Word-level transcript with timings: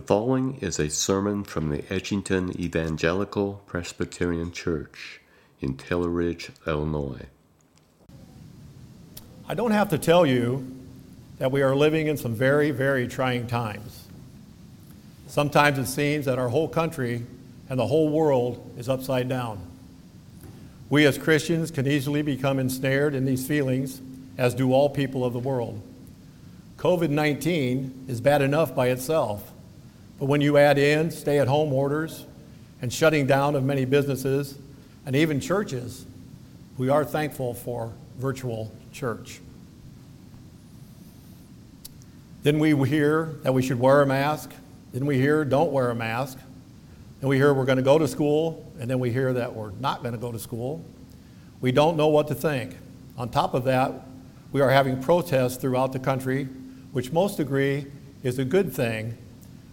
The 0.00 0.06
following 0.06 0.56
is 0.62 0.78
a 0.78 0.88
sermon 0.88 1.44
from 1.44 1.68
the 1.68 1.82
Edgington 1.82 2.58
Evangelical 2.58 3.62
Presbyterian 3.66 4.50
Church 4.50 5.20
in 5.60 5.76
Taylor 5.76 6.08
Ridge, 6.08 6.50
Illinois. 6.66 7.26
I 9.46 9.52
don't 9.52 9.72
have 9.72 9.90
to 9.90 9.98
tell 9.98 10.24
you 10.24 10.66
that 11.36 11.52
we 11.52 11.60
are 11.60 11.76
living 11.76 12.06
in 12.06 12.16
some 12.16 12.34
very, 12.34 12.70
very 12.70 13.08
trying 13.08 13.46
times. 13.46 14.06
Sometimes 15.26 15.78
it 15.78 15.84
seems 15.84 16.24
that 16.24 16.38
our 16.38 16.48
whole 16.48 16.68
country 16.68 17.26
and 17.68 17.78
the 17.78 17.86
whole 17.86 18.08
world 18.08 18.72
is 18.78 18.88
upside 18.88 19.28
down. 19.28 19.60
We 20.88 21.04
as 21.04 21.18
Christians 21.18 21.70
can 21.70 21.86
easily 21.86 22.22
become 22.22 22.58
ensnared 22.58 23.14
in 23.14 23.26
these 23.26 23.46
feelings, 23.46 24.00
as 24.38 24.54
do 24.54 24.72
all 24.72 24.88
people 24.88 25.26
of 25.26 25.34
the 25.34 25.38
world. 25.38 25.78
COVID 26.78 27.10
19 27.10 28.06
is 28.08 28.22
bad 28.22 28.40
enough 28.40 28.74
by 28.74 28.88
itself, 28.88 29.49
but 30.20 30.26
when 30.26 30.42
you 30.42 30.58
add 30.58 30.76
in 30.76 31.10
stay 31.10 31.38
at 31.38 31.48
home 31.48 31.72
orders 31.72 32.26
and 32.82 32.92
shutting 32.92 33.26
down 33.26 33.56
of 33.56 33.64
many 33.64 33.86
businesses 33.86 34.56
and 35.06 35.16
even 35.16 35.40
churches, 35.40 36.04
we 36.76 36.90
are 36.90 37.06
thankful 37.06 37.54
for 37.54 37.92
virtual 38.18 38.70
church. 38.92 39.40
Didn't 42.44 42.60
we 42.60 42.74
hear 42.88 43.34
that 43.42 43.54
we 43.54 43.62
should 43.62 43.80
wear 43.80 44.02
a 44.02 44.06
mask? 44.06 44.52
Didn't 44.92 45.08
we 45.08 45.16
hear 45.16 45.42
don't 45.44 45.72
wear 45.72 45.90
a 45.90 45.94
mask? 45.94 46.38
Then 47.20 47.28
we 47.28 47.36
hear 47.36 47.54
we're 47.54 47.64
going 47.64 47.76
to 47.76 47.82
go 47.82 47.98
to 47.98 48.08
school, 48.08 48.70
and 48.78 48.90
then 48.90 48.98
we 48.98 49.10
hear 49.10 49.32
that 49.32 49.54
we're 49.54 49.72
not 49.72 50.02
going 50.02 50.12
to 50.12 50.20
go 50.20 50.32
to 50.32 50.38
school. 50.38 50.84
We 51.62 51.72
don't 51.72 51.96
know 51.96 52.08
what 52.08 52.28
to 52.28 52.34
think. 52.34 52.76
On 53.16 53.28
top 53.28 53.54
of 53.54 53.64
that, 53.64 54.06
we 54.52 54.60
are 54.60 54.70
having 54.70 55.02
protests 55.02 55.56
throughout 55.56 55.92
the 55.92 55.98
country, 55.98 56.44
which 56.92 57.12
most 57.12 57.38
agree 57.40 57.86
is 58.22 58.38
a 58.38 58.44
good 58.44 58.72
thing 58.72 59.16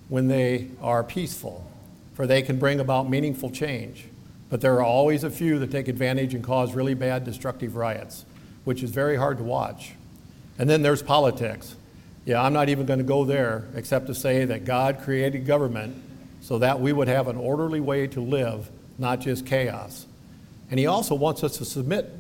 when 0.10 0.28
they 0.28 0.70
are 0.82 1.04
peaceful, 1.04 1.70
for 2.14 2.26
they 2.26 2.42
can 2.42 2.58
bring 2.58 2.80
about 2.80 3.10
meaningful 3.10 3.50
change. 3.50 4.05
But 4.49 4.62
there 4.62 4.76
are 4.76 4.84
always 4.84 5.24
a 5.24 5.30
few 5.30 5.60
that 5.60 5.72
take 5.72 5.88
advantage 5.88 6.34
and 6.34 6.44
cause 6.44 6.74
really 6.74 6.94
bad, 6.94 7.26
destructive 7.26 7.76
riots, 7.76 8.26
which 8.64 8.82
is 8.82 8.91
very 8.91 9.18
hard 9.18 9.38
to 9.38 9.44
watch. 9.44 9.91
And 10.58 10.70
then 10.70 10.82
there's 10.82 11.04
politics. 11.04 11.76
Yeah, 12.26 12.41
I'm 12.41 12.54
not 12.54 12.70
even 12.70 12.86
going 12.86 12.99
to 12.99 13.05
go 13.05 13.26
there 13.26 13.66
except 13.76 14.08
to 14.08 14.16
say 14.16 14.46
that 14.46 14.66
God 14.66 14.99
created 15.02 15.46
government 15.46 16.02
so 16.42 16.60
that 16.60 16.80
we 16.80 16.94
would 16.94 17.08
have 17.08 17.27
an 17.27 17.36
orderly 17.36 17.80
way 17.80 18.08
to 18.08 18.21
live, 18.21 18.70
not 18.98 19.20
just 19.20 19.46
chaos. 19.46 20.05
And 20.71 20.80
He 20.80 20.86
also 20.86 21.16
wants 21.16 21.44
us 21.44 21.58
to 21.58 21.66
submit 21.66 22.14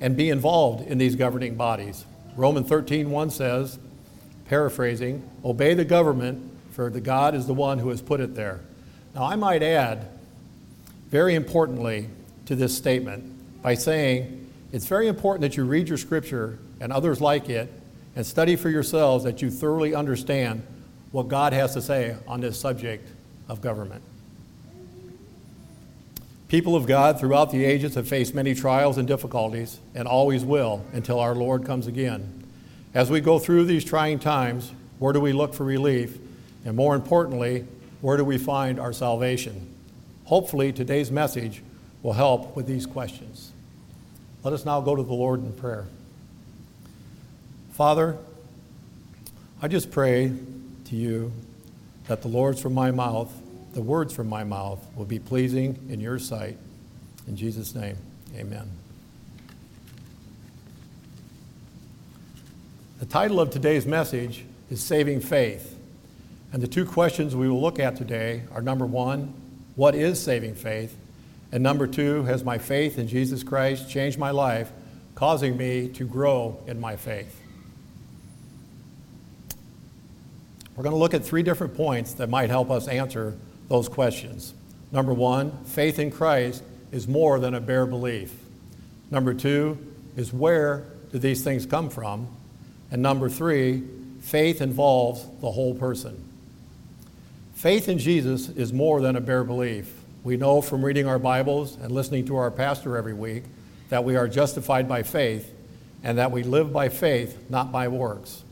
and 0.00 0.16
be 0.16 0.30
involved 0.30 0.86
in 0.86 0.98
these 0.98 1.16
governing 1.16 1.54
bodies. 1.54 2.04
Romans 2.36 2.68
13:1 2.68 3.32
says, 3.32 3.78
paraphrasing, 4.48 5.28
obey 5.44 5.74
the 5.74 5.84
government, 5.84 6.47
for 6.78 6.90
the 6.90 7.00
God 7.00 7.34
is 7.34 7.48
the 7.48 7.54
one 7.54 7.80
who 7.80 7.88
has 7.88 8.00
put 8.00 8.20
it 8.20 8.36
there. 8.36 8.60
Now, 9.12 9.24
I 9.24 9.34
might 9.34 9.64
add, 9.64 10.06
very 11.08 11.34
importantly, 11.34 12.08
to 12.46 12.54
this 12.54 12.76
statement 12.76 13.62
by 13.62 13.74
saying 13.74 14.48
it's 14.70 14.86
very 14.86 15.08
important 15.08 15.40
that 15.40 15.56
you 15.56 15.64
read 15.64 15.88
your 15.88 15.98
scripture 15.98 16.60
and 16.78 16.92
others 16.92 17.20
like 17.20 17.48
it 17.48 17.68
and 18.14 18.24
study 18.24 18.54
for 18.54 18.70
yourselves 18.70 19.24
that 19.24 19.42
you 19.42 19.50
thoroughly 19.50 19.92
understand 19.92 20.64
what 21.10 21.26
God 21.26 21.52
has 21.52 21.74
to 21.74 21.82
say 21.82 22.14
on 22.28 22.40
this 22.40 22.60
subject 22.60 23.08
of 23.48 23.60
government. 23.60 24.04
People 26.46 26.76
of 26.76 26.86
God 26.86 27.18
throughout 27.18 27.50
the 27.50 27.64
ages 27.64 27.96
have 27.96 28.06
faced 28.06 28.36
many 28.36 28.54
trials 28.54 28.98
and 28.98 29.08
difficulties 29.08 29.80
and 29.96 30.06
always 30.06 30.44
will 30.44 30.84
until 30.92 31.18
our 31.18 31.34
Lord 31.34 31.66
comes 31.66 31.88
again. 31.88 32.46
As 32.94 33.10
we 33.10 33.20
go 33.20 33.40
through 33.40 33.64
these 33.64 33.84
trying 33.84 34.20
times, 34.20 34.70
where 35.00 35.12
do 35.12 35.18
we 35.18 35.32
look 35.32 35.54
for 35.54 35.64
relief? 35.64 36.20
And 36.68 36.76
more 36.76 36.94
importantly, 36.94 37.64
where 38.02 38.18
do 38.18 38.24
we 38.26 38.36
find 38.36 38.78
our 38.78 38.92
salvation? 38.92 39.74
Hopefully, 40.26 40.70
today's 40.70 41.10
message 41.10 41.62
will 42.02 42.12
help 42.12 42.54
with 42.54 42.66
these 42.66 42.84
questions. 42.84 43.52
Let 44.44 44.52
us 44.52 44.66
now 44.66 44.82
go 44.82 44.94
to 44.94 45.02
the 45.02 45.14
Lord 45.14 45.40
in 45.40 45.54
prayer. 45.54 45.86
Father, 47.72 48.18
I 49.62 49.68
just 49.68 49.90
pray 49.90 50.30
to 50.84 50.94
you 50.94 51.32
that 52.06 52.20
the 52.20 52.28
Lord's 52.28 52.60
from 52.60 52.74
my 52.74 52.90
mouth, 52.90 53.32
the 53.72 53.80
words 53.80 54.12
from 54.12 54.28
my 54.28 54.44
mouth, 54.44 54.78
will 54.94 55.06
be 55.06 55.18
pleasing 55.18 55.78
in 55.88 56.00
your 56.00 56.18
sight. 56.18 56.58
In 57.26 57.34
Jesus' 57.34 57.74
name, 57.74 57.96
amen. 58.36 58.70
The 63.00 63.06
title 63.06 63.40
of 63.40 63.48
today's 63.48 63.86
message 63.86 64.44
is 64.70 64.82
Saving 64.82 65.20
Faith. 65.20 65.76
And 66.52 66.62
the 66.62 66.68
two 66.68 66.86
questions 66.86 67.36
we 67.36 67.48
will 67.48 67.60
look 67.60 67.78
at 67.78 67.96
today 67.96 68.42
are 68.52 68.62
number 68.62 68.86
one, 68.86 69.34
what 69.76 69.94
is 69.94 70.20
saving 70.20 70.54
faith? 70.54 70.96
And 71.52 71.62
number 71.62 71.86
two, 71.86 72.24
has 72.24 72.44
my 72.44 72.58
faith 72.58 72.98
in 72.98 73.08
Jesus 73.08 73.42
Christ 73.42 73.90
changed 73.90 74.18
my 74.18 74.30
life, 74.30 74.70
causing 75.14 75.56
me 75.56 75.88
to 75.90 76.04
grow 76.04 76.58
in 76.66 76.80
my 76.80 76.96
faith? 76.96 77.40
We're 80.74 80.84
going 80.84 80.94
to 80.94 80.98
look 80.98 81.14
at 81.14 81.24
three 81.24 81.42
different 81.42 81.74
points 81.74 82.14
that 82.14 82.28
might 82.28 82.50
help 82.50 82.70
us 82.70 82.86
answer 82.86 83.36
those 83.68 83.88
questions. 83.88 84.54
Number 84.92 85.12
one, 85.12 85.64
faith 85.64 85.98
in 85.98 86.10
Christ 86.10 86.62
is 86.92 87.08
more 87.08 87.40
than 87.40 87.54
a 87.54 87.60
bare 87.60 87.84
belief. 87.84 88.32
Number 89.10 89.34
two 89.34 89.78
is 90.16 90.32
where 90.32 90.84
do 91.12 91.18
these 91.18 91.42
things 91.42 91.66
come 91.66 91.90
from? 91.90 92.28
And 92.90 93.02
number 93.02 93.28
three, 93.28 93.82
faith 94.20 94.62
involves 94.62 95.26
the 95.40 95.50
whole 95.50 95.74
person. 95.74 96.27
Faith 97.58 97.88
in 97.88 97.98
Jesus 97.98 98.50
is 98.50 98.72
more 98.72 99.00
than 99.00 99.16
a 99.16 99.20
bare 99.20 99.42
belief. 99.42 99.92
We 100.22 100.36
know 100.36 100.60
from 100.60 100.84
reading 100.84 101.08
our 101.08 101.18
Bibles 101.18 101.74
and 101.74 101.90
listening 101.90 102.24
to 102.26 102.36
our 102.36 102.52
pastor 102.52 102.96
every 102.96 103.14
week 103.14 103.42
that 103.88 104.04
we 104.04 104.14
are 104.14 104.28
justified 104.28 104.88
by 104.88 105.02
faith 105.02 105.52
and 106.04 106.18
that 106.18 106.30
we 106.30 106.44
live 106.44 106.72
by 106.72 106.88
faith, 106.88 107.36
not 107.50 107.72
by 107.72 107.88
works. 107.88 108.44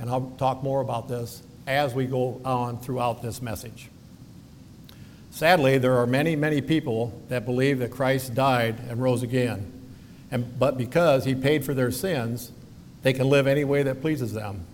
And 0.00 0.08
I'll 0.08 0.32
talk 0.38 0.62
more 0.62 0.80
about 0.80 1.10
this 1.10 1.42
as 1.66 1.92
we 1.92 2.06
go 2.06 2.40
on 2.42 2.78
throughout 2.78 3.20
this 3.20 3.42
message. 3.42 3.90
Sadly, 5.30 5.76
there 5.76 5.98
are 5.98 6.06
many, 6.06 6.34
many 6.34 6.62
people 6.62 7.20
that 7.28 7.44
believe 7.44 7.80
that 7.80 7.90
Christ 7.90 8.34
died 8.34 8.76
and 8.88 9.02
rose 9.02 9.22
again. 9.22 9.70
And, 10.30 10.58
but 10.58 10.78
because 10.78 11.26
he 11.26 11.34
paid 11.34 11.66
for 11.66 11.74
their 11.74 11.90
sins, 11.90 12.50
they 13.02 13.12
can 13.12 13.28
live 13.28 13.46
any 13.46 13.64
way 13.64 13.82
that 13.82 14.00
pleases 14.00 14.32
them. 14.32 14.64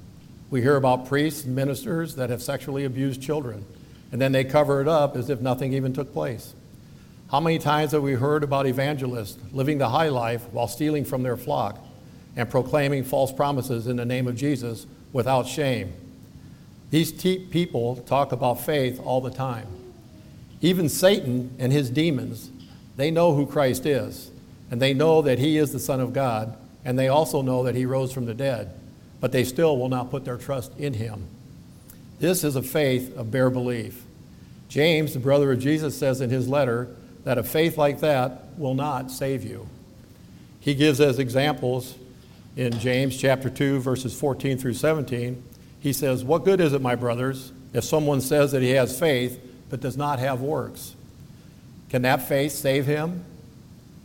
We 0.50 0.62
hear 0.62 0.76
about 0.76 1.06
priests 1.06 1.44
and 1.44 1.54
ministers 1.54 2.16
that 2.16 2.30
have 2.30 2.42
sexually 2.42 2.84
abused 2.84 3.22
children, 3.22 3.64
and 4.12 4.20
then 4.20 4.32
they 4.32 4.44
cover 4.44 4.80
it 4.80 4.88
up 4.88 5.16
as 5.16 5.30
if 5.30 5.40
nothing 5.40 5.72
even 5.72 5.92
took 5.92 6.12
place. 6.12 6.54
How 7.30 7.40
many 7.40 7.58
times 7.58 7.92
have 7.92 8.02
we 8.02 8.12
heard 8.12 8.44
about 8.44 8.66
evangelists 8.66 9.38
living 9.52 9.78
the 9.78 9.88
high 9.88 10.08
life 10.08 10.42
while 10.52 10.68
stealing 10.68 11.04
from 11.04 11.22
their 11.22 11.36
flock 11.36 11.84
and 12.36 12.48
proclaiming 12.48 13.04
false 13.04 13.32
promises 13.32 13.86
in 13.86 13.96
the 13.96 14.04
name 14.04 14.28
of 14.28 14.36
Jesus 14.36 14.86
without 15.12 15.46
shame? 15.46 15.92
These 16.90 17.12
te- 17.12 17.46
people 17.46 17.96
talk 17.96 18.30
about 18.30 18.60
faith 18.60 19.00
all 19.02 19.20
the 19.20 19.30
time. 19.30 19.66
Even 20.60 20.88
Satan 20.88 21.54
and 21.58 21.72
his 21.72 21.90
demons, 21.90 22.50
they 22.96 23.10
know 23.10 23.34
who 23.34 23.46
Christ 23.46 23.84
is, 23.84 24.30
and 24.70 24.80
they 24.80 24.94
know 24.94 25.20
that 25.22 25.38
he 25.38 25.56
is 25.56 25.72
the 25.72 25.80
Son 25.80 25.98
of 25.98 26.12
God, 26.12 26.56
and 26.84 26.98
they 26.98 27.08
also 27.08 27.42
know 27.42 27.64
that 27.64 27.74
he 27.74 27.84
rose 27.84 28.12
from 28.12 28.26
the 28.26 28.34
dead, 28.34 28.72
but 29.24 29.32
they 29.32 29.42
still 29.42 29.78
will 29.78 29.88
not 29.88 30.10
put 30.10 30.26
their 30.26 30.36
trust 30.36 30.70
in 30.76 30.92
him. 30.92 31.26
This 32.18 32.44
is 32.44 32.56
a 32.56 32.62
faith 32.62 33.16
of 33.16 33.30
bare 33.30 33.48
belief. 33.48 34.02
James, 34.68 35.14
the 35.14 35.18
brother 35.18 35.50
of 35.50 35.60
Jesus, 35.60 35.96
says 35.96 36.20
in 36.20 36.28
his 36.28 36.46
letter 36.46 36.94
that 37.24 37.38
a 37.38 37.42
faith 37.42 37.78
like 37.78 38.00
that 38.00 38.58
will 38.58 38.74
not 38.74 39.10
save 39.10 39.42
you. 39.42 39.66
He 40.60 40.74
gives 40.74 41.00
as 41.00 41.18
examples 41.18 41.94
in 42.54 42.78
James 42.78 43.16
chapter 43.16 43.48
2, 43.48 43.80
verses 43.80 44.12
14 44.20 44.58
through 44.58 44.74
17 44.74 45.42
he 45.80 45.94
says, 45.94 46.22
What 46.22 46.44
good 46.44 46.60
is 46.60 46.74
it, 46.74 46.82
my 46.82 46.94
brothers, 46.94 47.50
if 47.72 47.84
someone 47.84 48.20
says 48.20 48.52
that 48.52 48.60
he 48.60 48.72
has 48.72 48.98
faith 49.00 49.40
but 49.70 49.80
does 49.80 49.96
not 49.96 50.18
have 50.18 50.42
works? 50.42 50.94
Can 51.88 52.02
that 52.02 52.28
faith 52.28 52.52
save 52.52 52.84
him? 52.84 53.24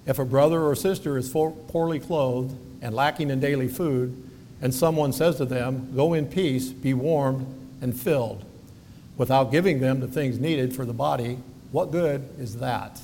If 0.05 0.17
a 0.17 0.23
brother 0.23 0.63
or 0.63 0.75
sister 0.75 1.17
is 1.17 1.29
poorly 1.29 1.99
clothed 1.99 2.55
and 2.81 2.95
lacking 2.95 3.31
in 3.31 3.41
daily 3.41 3.67
food, 3.67 4.28
and 4.61 4.73
someone 4.73 5.13
says 5.13 5.37
to 5.37 5.45
them, 5.45 5.93
Go 5.95 6.13
in 6.13 6.27
peace, 6.27 6.69
be 6.69 6.93
warmed 6.93 7.47
and 7.81 7.97
filled, 7.99 8.43
without 9.17 9.51
giving 9.51 9.79
them 9.79 9.99
the 9.99 10.07
things 10.07 10.39
needed 10.39 10.75
for 10.75 10.85
the 10.85 10.93
body, 10.93 11.39
what 11.71 11.91
good 11.91 12.27
is 12.39 12.57
that? 12.57 12.99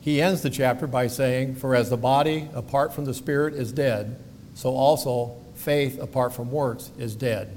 He 0.00 0.20
ends 0.22 0.42
the 0.42 0.50
chapter 0.50 0.86
by 0.86 1.08
saying, 1.08 1.56
For 1.56 1.74
as 1.74 1.90
the 1.90 1.96
body 1.96 2.48
apart 2.54 2.94
from 2.94 3.04
the 3.04 3.14
spirit 3.14 3.54
is 3.54 3.72
dead, 3.72 4.18
so 4.54 4.70
also 4.70 5.36
faith 5.54 6.00
apart 6.00 6.32
from 6.32 6.50
works 6.50 6.90
is 6.98 7.14
dead. 7.14 7.56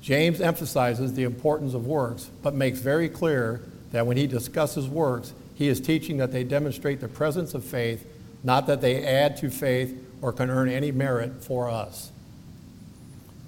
James 0.00 0.40
emphasizes 0.40 1.14
the 1.14 1.24
importance 1.24 1.74
of 1.74 1.86
works, 1.86 2.30
but 2.42 2.54
makes 2.54 2.78
very 2.78 3.08
clear 3.08 3.60
that 3.92 4.06
when 4.06 4.16
he 4.16 4.26
discusses 4.26 4.86
works, 4.86 5.32
he 5.54 5.68
is 5.68 5.80
teaching 5.80 6.18
that 6.18 6.32
they 6.32 6.44
demonstrate 6.44 7.00
the 7.00 7.08
presence 7.08 7.54
of 7.54 7.64
faith, 7.64 8.06
not 8.44 8.66
that 8.66 8.80
they 8.80 9.04
add 9.04 9.36
to 9.38 9.50
faith 9.50 10.07
or 10.22 10.32
can 10.32 10.50
earn 10.50 10.68
any 10.68 10.92
merit 10.92 11.42
for 11.42 11.68
us. 11.68 12.10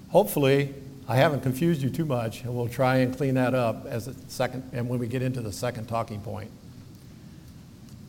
Hopefully, 0.09 0.73
I 1.07 1.15
haven't 1.15 1.41
confused 1.41 1.81
you 1.81 1.89
too 1.89 2.05
much, 2.05 2.41
and 2.43 2.55
we'll 2.55 2.69
try 2.69 2.97
and 2.97 3.15
clean 3.15 3.35
that 3.35 3.53
up 3.53 3.85
as 3.85 4.07
a 4.07 4.13
second, 4.27 4.69
and 4.73 4.87
when 4.87 4.99
we 4.99 5.07
get 5.07 5.21
into 5.21 5.41
the 5.41 5.51
second 5.51 5.87
talking 5.87 6.21
point. 6.21 6.51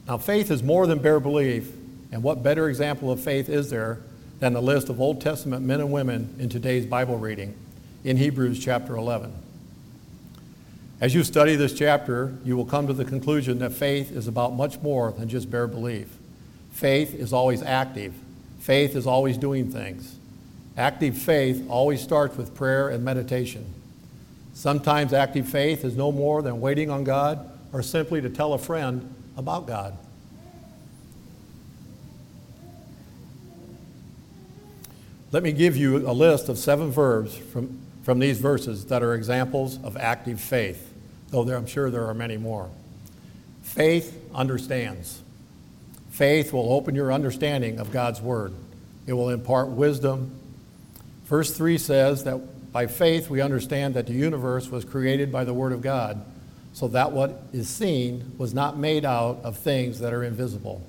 Now, 0.06 0.18
faith 0.18 0.50
is 0.50 0.62
more 0.62 0.86
than 0.86 0.98
bare 0.98 1.20
belief, 1.20 1.72
and 2.10 2.22
what 2.22 2.42
better 2.42 2.68
example 2.68 3.10
of 3.10 3.20
faith 3.20 3.48
is 3.48 3.70
there 3.70 4.00
than 4.40 4.52
the 4.52 4.62
list 4.62 4.88
of 4.88 5.00
Old 5.00 5.20
Testament 5.20 5.64
men 5.64 5.80
and 5.80 5.92
women 5.92 6.34
in 6.38 6.48
today's 6.48 6.86
Bible 6.86 7.18
reading 7.18 7.54
in 8.04 8.16
Hebrews 8.16 8.58
chapter 8.58 8.96
11? 8.96 9.32
As 11.00 11.14
you 11.14 11.24
study 11.24 11.56
this 11.56 11.72
chapter, 11.72 12.36
you 12.44 12.56
will 12.56 12.64
come 12.64 12.86
to 12.86 12.92
the 12.92 13.04
conclusion 13.04 13.58
that 13.58 13.72
faith 13.72 14.12
is 14.12 14.28
about 14.28 14.54
much 14.54 14.80
more 14.82 15.10
than 15.10 15.28
just 15.28 15.50
bare 15.50 15.66
belief. 15.66 16.16
Faith 16.70 17.14
is 17.14 17.32
always 17.32 17.62
active, 17.62 18.14
faith 18.62 18.94
is 18.94 19.06
always 19.08 19.36
doing 19.36 19.70
things. 19.70 20.16
Active 20.76 21.18
faith 21.18 21.66
always 21.68 22.00
starts 22.00 22.36
with 22.36 22.54
prayer 22.54 22.88
and 22.88 23.04
meditation. 23.04 23.66
Sometimes 24.54 25.12
active 25.12 25.48
faith 25.48 25.84
is 25.84 25.96
no 25.96 26.12
more 26.12 26.42
than 26.42 26.60
waiting 26.60 26.88
on 26.88 27.02
God 27.02 27.50
or 27.72 27.82
simply 27.82 28.20
to 28.20 28.30
tell 28.30 28.52
a 28.52 28.58
friend 28.58 29.12
about 29.36 29.66
God. 29.66 29.96
Let 35.32 35.42
me 35.42 35.52
give 35.52 35.76
you 35.76 36.08
a 36.08 36.12
list 36.12 36.48
of 36.48 36.56
seven 36.56 36.92
verbs 36.92 37.34
from, 37.34 37.80
from 38.04 38.20
these 38.20 38.38
verses 38.38 38.86
that 38.86 39.02
are 39.02 39.14
examples 39.14 39.82
of 39.82 39.96
active 39.96 40.40
faith, 40.40 40.92
though 41.30 41.42
there, 41.42 41.56
I'm 41.56 41.66
sure 41.66 41.90
there 41.90 42.06
are 42.06 42.14
many 42.14 42.36
more. 42.36 42.70
Faith 43.62 44.22
understands. 44.34 45.22
Faith 46.12 46.52
will 46.52 46.74
open 46.74 46.94
your 46.94 47.10
understanding 47.10 47.80
of 47.80 47.90
God's 47.90 48.20
Word. 48.20 48.52
It 49.06 49.14
will 49.14 49.30
impart 49.30 49.68
wisdom. 49.68 50.30
Verse 51.24 51.56
3 51.56 51.78
says 51.78 52.24
that 52.24 52.70
by 52.70 52.86
faith 52.86 53.30
we 53.30 53.40
understand 53.40 53.94
that 53.94 54.06
the 54.06 54.12
universe 54.12 54.68
was 54.68 54.84
created 54.84 55.32
by 55.32 55.44
the 55.44 55.54
Word 55.54 55.72
of 55.72 55.80
God 55.80 56.22
so 56.74 56.86
that 56.88 57.12
what 57.12 57.42
is 57.54 57.68
seen 57.68 58.32
was 58.36 58.52
not 58.52 58.76
made 58.76 59.06
out 59.06 59.40
of 59.42 59.56
things 59.56 60.00
that 60.00 60.12
are 60.12 60.22
invisible. 60.22 60.86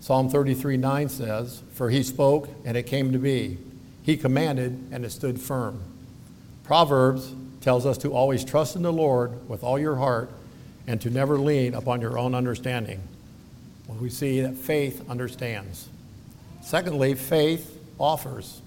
Psalm 0.00 0.28
33 0.28 0.76
9 0.76 1.08
says, 1.08 1.62
For 1.72 1.88
he 1.88 2.02
spoke, 2.02 2.50
and 2.66 2.76
it 2.76 2.84
came 2.84 3.12
to 3.12 3.18
be. 3.18 3.56
He 4.02 4.18
commanded, 4.18 4.88
and 4.92 5.06
it 5.06 5.10
stood 5.10 5.40
firm. 5.40 5.80
Proverbs 6.64 7.34
tells 7.62 7.86
us 7.86 7.96
to 7.98 8.12
always 8.12 8.44
trust 8.44 8.76
in 8.76 8.82
the 8.82 8.92
Lord 8.92 9.48
with 9.48 9.64
all 9.64 9.78
your 9.78 9.96
heart 9.96 10.30
and 10.86 11.00
to 11.00 11.08
never 11.08 11.38
lean 11.38 11.72
upon 11.72 12.02
your 12.02 12.18
own 12.18 12.34
understanding. 12.34 13.00
We 13.88 14.10
see 14.10 14.42
that 14.42 14.56
faith 14.56 15.08
understands. 15.08 15.88
Secondly, 16.62 17.14
faith 17.14 17.78
offers. 17.98 18.60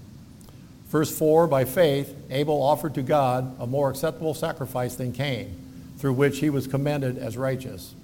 Verse 0.88 1.16
4 1.16 1.46
By 1.46 1.64
faith, 1.64 2.14
Abel 2.30 2.62
offered 2.62 2.94
to 2.94 3.02
God 3.02 3.56
a 3.60 3.66
more 3.66 3.88
acceptable 3.88 4.34
sacrifice 4.34 4.96
than 4.96 5.12
Cain 5.12 5.58
through 5.98 6.14
which 6.14 6.40
he 6.40 6.50
was 6.50 6.66
commended 6.66 7.16
as 7.16 7.36
righteous, 7.36 7.94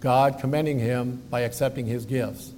God 0.00 0.38
commending 0.40 0.80
him 0.80 1.22
by 1.30 1.42
accepting 1.42 1.86
his 1.86 2.04
gifts. 2.04 2.52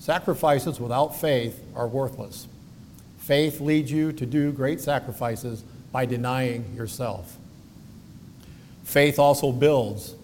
Sacrifices 0.00 0.80
without 0.80 1.20
faith 1.20 1.62
are 1.74 1.86
worthless. 1.86 2.48
Faith 3.18 3.60
leads 3.60 3.92
you 3.92 4.12
to 4.12 4.26
do 4.26 4.50
great 4.50 4.80
sacrifices 4.80 5.62
by 5.92 6.04
denying 6.04 6.74
yourself. 6.74 7.36
Faith 8.84 9.18
also 9.18 9.52
builds. 9.52 10.14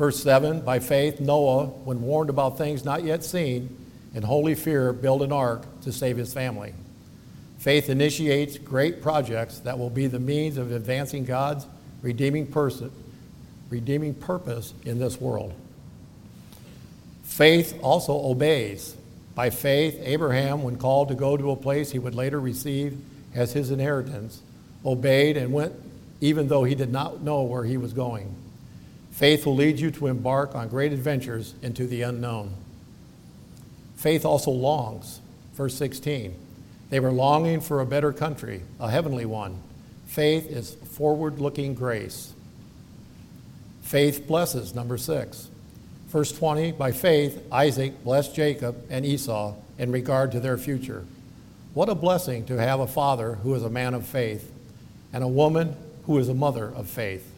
Verse 0.00 0.22
7 0.22 0.62
By 0.62 0.78
faith, 0.78 1.20
Noah, 1.20 1.66
when 1.66 2.00
warned 2.00 2.30
about 2.30 2.56
things 2.56 2.86
not 2.86 3.04
yet 3.04 3.22
seen, 3.22 3.76
in 4.14 4.22
holy 4.22 4.54
fear, 4.54 4.94
built 4.94 5.20
an 5.20 5.30
ark 5.30 5.66
to 5.82 5.92
save 5.92 6.16
his 6.16 6.32
family. 6.32 6.72
Faith 7.58 7.90
initiates 7.90 8.56
great 8.56 9.02
projects 9.02 9.58
that 9.58 9.78
will 9.78 9.90
be 9.90 10.06
the 10.06 10.18
means 10.18 10.56
of 10.56 10.72
advancing 10.72 11.26
God's 11.26 11.66
redeeming 12.00 12.46
person, 12.46 12.90
redeeming 13.68 14.14
purpose 14.14 14.72
in 14.86 14.98
this 14.98 15.20
world. 15.20 15.52
Faith 17.22 17.78
also 17.82 18.14
obeys. 18.14 18.96
By 19.34 19.50
faith, 19.50 20.00
Abraham, 20.02 20.62
when 20.62 20.78
called 20.78 21.08
to 21.08 21.14
go 21.14 21.36
to 21.36 21.50
a 21.50 21.56
place 21.56 21.90
he 21.90 21.98
would 21.98 22.14
later 22.14 22.40
receive 22.40 22.98
as 23.34 23.52
his 23.52 23.70
inheritance, 23.70 24.40
obeyed 24.82 25.36
and 25.36 25.52
went 25.52 25.74
even 26.22 26.48
though 26.48 26.64
he 26.64 26.74
did 26.74 26.90
not 26.90 27.20
know 27.20 27.42
where 27.42 27.64
he 27.64 27.76
was 27.76 27.92
going. 27.92 28.34
Faith 29.10 29.44
will 29.44 29.56
lead 29.56 29.78
you 29.78 29.90
to 29.90 30.06
embark 30.06 30.54
on 30.54 30.68
great 30.68 30.92
adventures 30.92 31.54
into 31.62 31.86
the 31.86 32.02
unknown. 32.02 32.54
Faith 33.96 34.24
also 34.24 34.50
longs. 34.50 35.20
Verse 35.54 35.74
16. 35.74 36.34
They 36.88 37.00
were 37.00 37.12
longing 37.12 37.60
for 37.60 37.80
a 37.80 37.86
better 37.86 38.12
country, 38.12 38.62
a 38.80 38.90
heavenly 38.90 39.26
one. 39.26 39.60
Faith 40.06 40.50
is 40.50 40.74
forward 40.74 41.38
looking 41.38 41.74
grace. 41.74 42.32
Faith 43.82 44.26
blesses, 44.26 44.74
number 44.74 44.96
six. 44.96 45.48
Verse 46.08 46.32
20 46.32 46.72
By 46.72 46.92
faith, 46.92 47.40
Isaac 47.52 48.02
blessed 48.02 48.34
Jacob 48.34 48.84
and 48.90 49.06
Esau 49.06 49.54
in 49.78 49.92
regard 49.92 50.32
to 50.32 50.40
their 50.40 50.58
future. 50.58 51.04
What 51.74 51.88
a 51.88 51.94
blessing 51.94 52.44
to 52.46 52.56
have 52.56 52.80
a 52.80 52.86
father 52.86 53.34
who 53.34 53.54
is 53.54 53.62
a 53.62 53.70
man 53.70 53.94
of 53.94 54.06
faith 54.06 54.50
and 55.12 55.22
a 55.22 55.28
woman 55.28 55.76
who 56.06 56.18
is 56.18 56.28
a 56.28 56.34
mother 56.34 56.66
of 56.66 56.88
faith. 56.88 57.29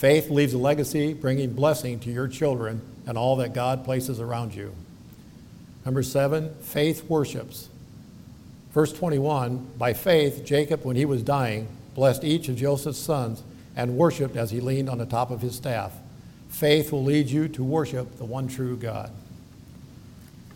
Faith 0.00 0.30
leaves 0.30 0.54
a 0.54 0.58
legacy 0.58 1.12
bringing 1.12 1.52
blessing 1.52 2.00
to 2.00 2.10
your 2.10 2.26
children 2.26 2.80
and 3.06 3.18
all 3.18 3.36
that 3.36 3.52
God 3.52 3.84
places 3.84 4.18
around 4.18 4.54
you. 4.54 4.74
Number 5.84 6.02
seven, 6.02 6.54
faith 6.62 7.04
worships. 7.04 7.68
Verse 8.72 8.94
21 8.94 9.72
By 9.76 9.92
faith, 9.92 10.42
Jacob, 10.42 10.86
when 10.86 10.96
he 10.96 11.04
was 11.04 11.22
dying, 11.22 11.68
blessed 11.94 12.24
each 12.24 12.48
of 12.48 12.56
Joseph's 12.56 12.98
sons 12.98 13.42
and 13.76 13.98
worshiped 13.98 14.36
as 14.36 14.50
he 14.50 14.62
leaned 14.62 14.88
on 14.88 14.96
the 14.96 15.04
top 15.04 15.30
of 15.30 15.42
his 15.42 15.54
staff. 15.54 15.92
Faith 16.48 16.92
will 16.92 17.04
lead 17.04 17.28
you 17.28 17.46
to 17.48 17.62
worship 17.62 18.16
the 18.16 18.24
one 18.24 18.48
true 18.48 18.78
God. 18.78 19.12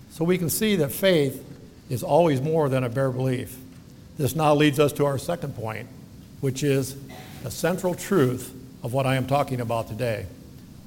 So 0.09 0.25
we 0.25 0.39
can 0.39 0.49
see 0.49 0.77
that 0.77 0.91
faith 0.91 1.45
is 1.91 2.03
always 2.03 2.41
more 2.41 2.71
than 2.71 2.83
a 2.83 2.89
bare 2.89 3.11
belief. 3.11 3.59
This 4.17 4.35
now 4.35 4.55
leads 4.55 4.81
us 4.81 4.95
to 4.95 5.05
our 5.05 5.19
second 5.19 5.55
point, 5.55 5.87
which 6.41 6.63
is 6.63 6.97
the 7.43 7.51
central 7.51 7.95
truth 7.95 8.55
of 8.85 8.93
what 8.93 9.07
I 9.07 9.17
am 9.17 9.27
talking 9.27 9.61
about 9.61 9.89
today. 9.89 10.27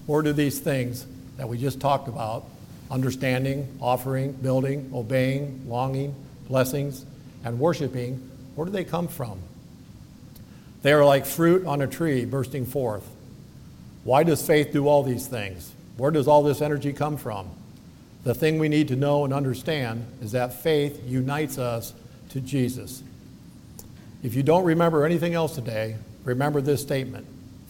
Where 0.06 0.22
do 0.22 0.32
these 0.32 0.60
things 0.60 1.06
that 1.36 1.50
we 1.50 1.58
just 1.58 1.82
talked 1.82 2.08
about 2.08 2.46
understanding, 2.90 3.68
offering, 3.82 4.32
building, 4.32 4.90
obeying, 4.94 5.68
longing, 5.68 6.16
blessings, 6.48 7.06
and 7.44 7.60
worshiping 7.60 8.32
where 8.58 8.66
do 8.66 8.72
they 8.72 8.86
come 8.86 9.08
from? 9.08 9.38
They 10.82 10.92
are 10.92 11.06
like 11.06 11.28
fruit 11.28 11.68
on 11.68 11.80
a 11.80 11.88
tree 11.88 12.26
bursting 12.26 12.66
forth. 12.66 13.08
Why 14.04 14.24
does 14.24 14.46
faith 14.46 14.74
do 14.74 14.88
all 14.88 15.04
these 15.04 15.28
things? 15.28 15.72
Where 15.96 16.10
does 16.10 16.28
all 16.28 16.42
this 16.42 16.60
energy 16.60 16.92
come 16.92 17.18
from? 17.18 17.52
The 18.24 18.34
thing 18.34 18.58
we 18.58 18.68
need 18.68 18.88
to 18.88 18.96
know 18.96 19.26
and 19.26 19.34
understand 19.34 20.08
is 20.24 20.32
that 20.32 20.54
faith 20.54 21.04
unites 21.06 21.60
us 21.60 21.94
to 22.30 22.42
Jesus. 22.42 23.04
If 24.24 24.34
you 24.34 24.42
don't 24.42 24.64
remember 24.64 25.06
anything 25.06 25.36
else 25.36 25.54
today, 25.54 25.98
remember 26.24 26.60
this 26.60 26.82
statement 26.82 27.28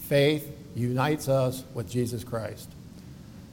faith 0.08 0.50
unites 0.76 1.28
us 1.28 1.64
with 1.74 1.90
Jesus 1.90 2.24
Christ. 2.24 2.70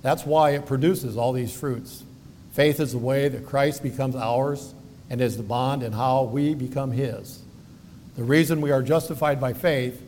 That's 0.02 0.26
why 0.26 0.50
it 0.50 0.66
produces 0.66 1.16
all 1.16 1.32
these 1.32 1.56
fruits. 1.56 2.04
Faith 2.52 2.78
is 2.78 2.92
the 2.92 2.98
way 2.98 3.28
that 3.28 3.46
Christ 3.46 3.82
becomes 3.82 4.14
ours 4.14 4.74
and 5.10 5.20
is 5.20 5.36
the 5.36 5.42
bond 5.42 5.82
in 5.82 5.92
how 5.92 6.24
we 6.24 6.54
become 6.54 6.92
His. 6.92 7.42
The 8.16 8.22
reason 8.22 8.60
we 8.60 8.70
are 8.70 8.82
justified 8.82 9.40
by 9.40 9.54
faith 9.54 10.00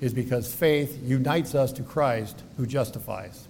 is 0.00 0.12
because 0.12 0.52
faith 0.52 0.98
unites 1.04 1.54
us 1.54 1.72
to 1.74 1.82
Christ 1.82 2.42
who 2.56 2.66
justifies. 2.66 3.46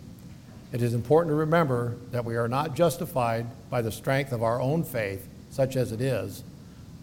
It 0.73 0.82
is 0.82 0.92
important 0.92 1.30
to 1.30 1.37
remember 1.37 1.97
that 2.11 2.25
we 2.25 2.37
are 2.37 2.49
not 2.49 2.75
justified 2.75 3.47
by 3.71 3.80
the 3.82 3.92
strength 3.92 4.32
of 4.32 4.42
our 4.42 4.61
own 4.61 4.85
faith, 4.85 5.26
such 5.50 5.76
as 5.76 5.92
it 5.92 6.00
is, 6.00 6.42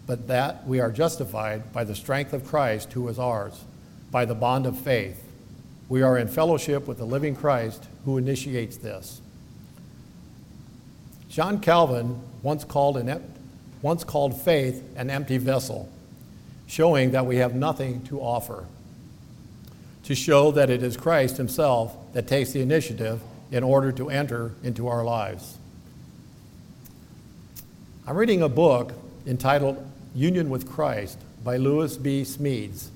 but 0.06 0.27
that 0.27 0.68
we 0.68 0.79
are 0.79 0.91
justified 0.91 1.72
by 1.72 1.84
the 1.84 1.96
strength 1.96 2.34
of 2.34 2.46
Christ 2.46 2.94
who 2.94 3.08
is 3.08 3.18
ours, 3.18 3.63
by 4.12 4.25
the 4.25 4.36
bond 4.36 4.65
of 4.65 4.77
faith. 4.77 5.24
We 5.89 6.03
are 6.03 6.17
in 6.17 6.27
fellowship 6.27 6.88
with 6.88 7.00
the 7.00 7.05
living 7.05 7.36
Christ 7.36 7.88
who 8.05 8.17
initiates 8.17 8.77
this. 8.77 9.22
John 11.29 11.60
Calvin 11.60 12.22
once 12.43 12.63
called, 12.63 12.98
an, 12.98 13.24
once 13.81 14.03
called 14.03 14.39
faith 14.39 14.84
an 14.96 15.10
empty 15.10 15.38
vessel 15.38 15.91
showing 16.69 17.12
that 17.12 17.25
we 17.25 17.38
have 17.38 17.55
nothing 17.55 18.03
to 18.03 18.19
offer. 18.19 18.65
To 20.03 20.13
show 20.13 20.51
that 20.51 20.69
it 20.69 20.84
is 20.84 20.96
Christ 20.96 21.38
Himself 21.38 21.96
that 22.13 22.27
takes 22.27 22.51
the 22.51 22.62
initiative 22.62 23.22
in 23.51 23.63
order 23.63 23.91
to 23.93 24.10
enter 24.12 24.51
into 24.63 24.88
our 24.88 25.03
lives. 25.03 25.58
I'm 28.05 28.15
reading 28.15 28.43
a 28.43 28.50
book 28.50 28.93
entitled 29.25 29.84
Union 30.13 30.51
with 30.51 30.69
Christ 30.69 31.17
by 31.43 31.58
Lewis 31.58 31.98
B. 31.98 32.22
Smedes, 32.22 32.89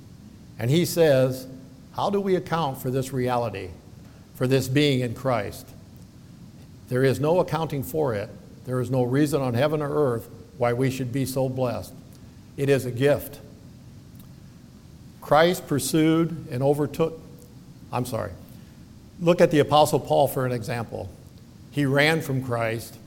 and 0.60 0.70
he 0.70 0.86
says, 0.86 1.48
How 1.96 2.10
do 2.10 2.20
we 2.20 2.36
account 2.36 2.82
for 2.82 2.90
this 2.90 3.14
reality, 3.14 3.70
for 4.36 4.48
this 4.48 4.68
being 4.68 5.02
in 5.02 5.14
Christ? 5.14 5.68
There 6.90 7.04
is 7.04 7.20
no 7.20 7.40
accounting 7.40 7.84
for 7.84 8.14
it. 8.14 8.30
There 8.66 8.80
is 8.80 8.90
no 8.90 9.04
reason 9.04 9.42
on 9.42 9.54
heaven 9.54 9.82
or 9.82 9.90
earth 9.90 10.30
why 10.58 10.74
we 10.74 10.90
should 10.90 11.12
be 11.12 11.26
so 11.26 11.50
blessed. 11.50 11.94
It 12.58 12.70
is 12.70 12.86
a 12.86 12.92
gift. 12.92 13.40
Christ 15.22 15.68
pursued 15.68 16.48
and 16.52 16.62
overtook, 16.62 17.20
I'm 17.92 18.06
sorry. 18.06 18.32
Look 19.20 19.40
at 19.40 19.52
the 19.52 19.60
Apostle 19.60 20.00
Paul 20.00 20.28
for 20.28 20.46
an 20.46 20.52
example. 20.52 21.10
He 21.72 21.86
ran 21.86 22.22
from 22.22 22.44
Christ, 22.44 22.98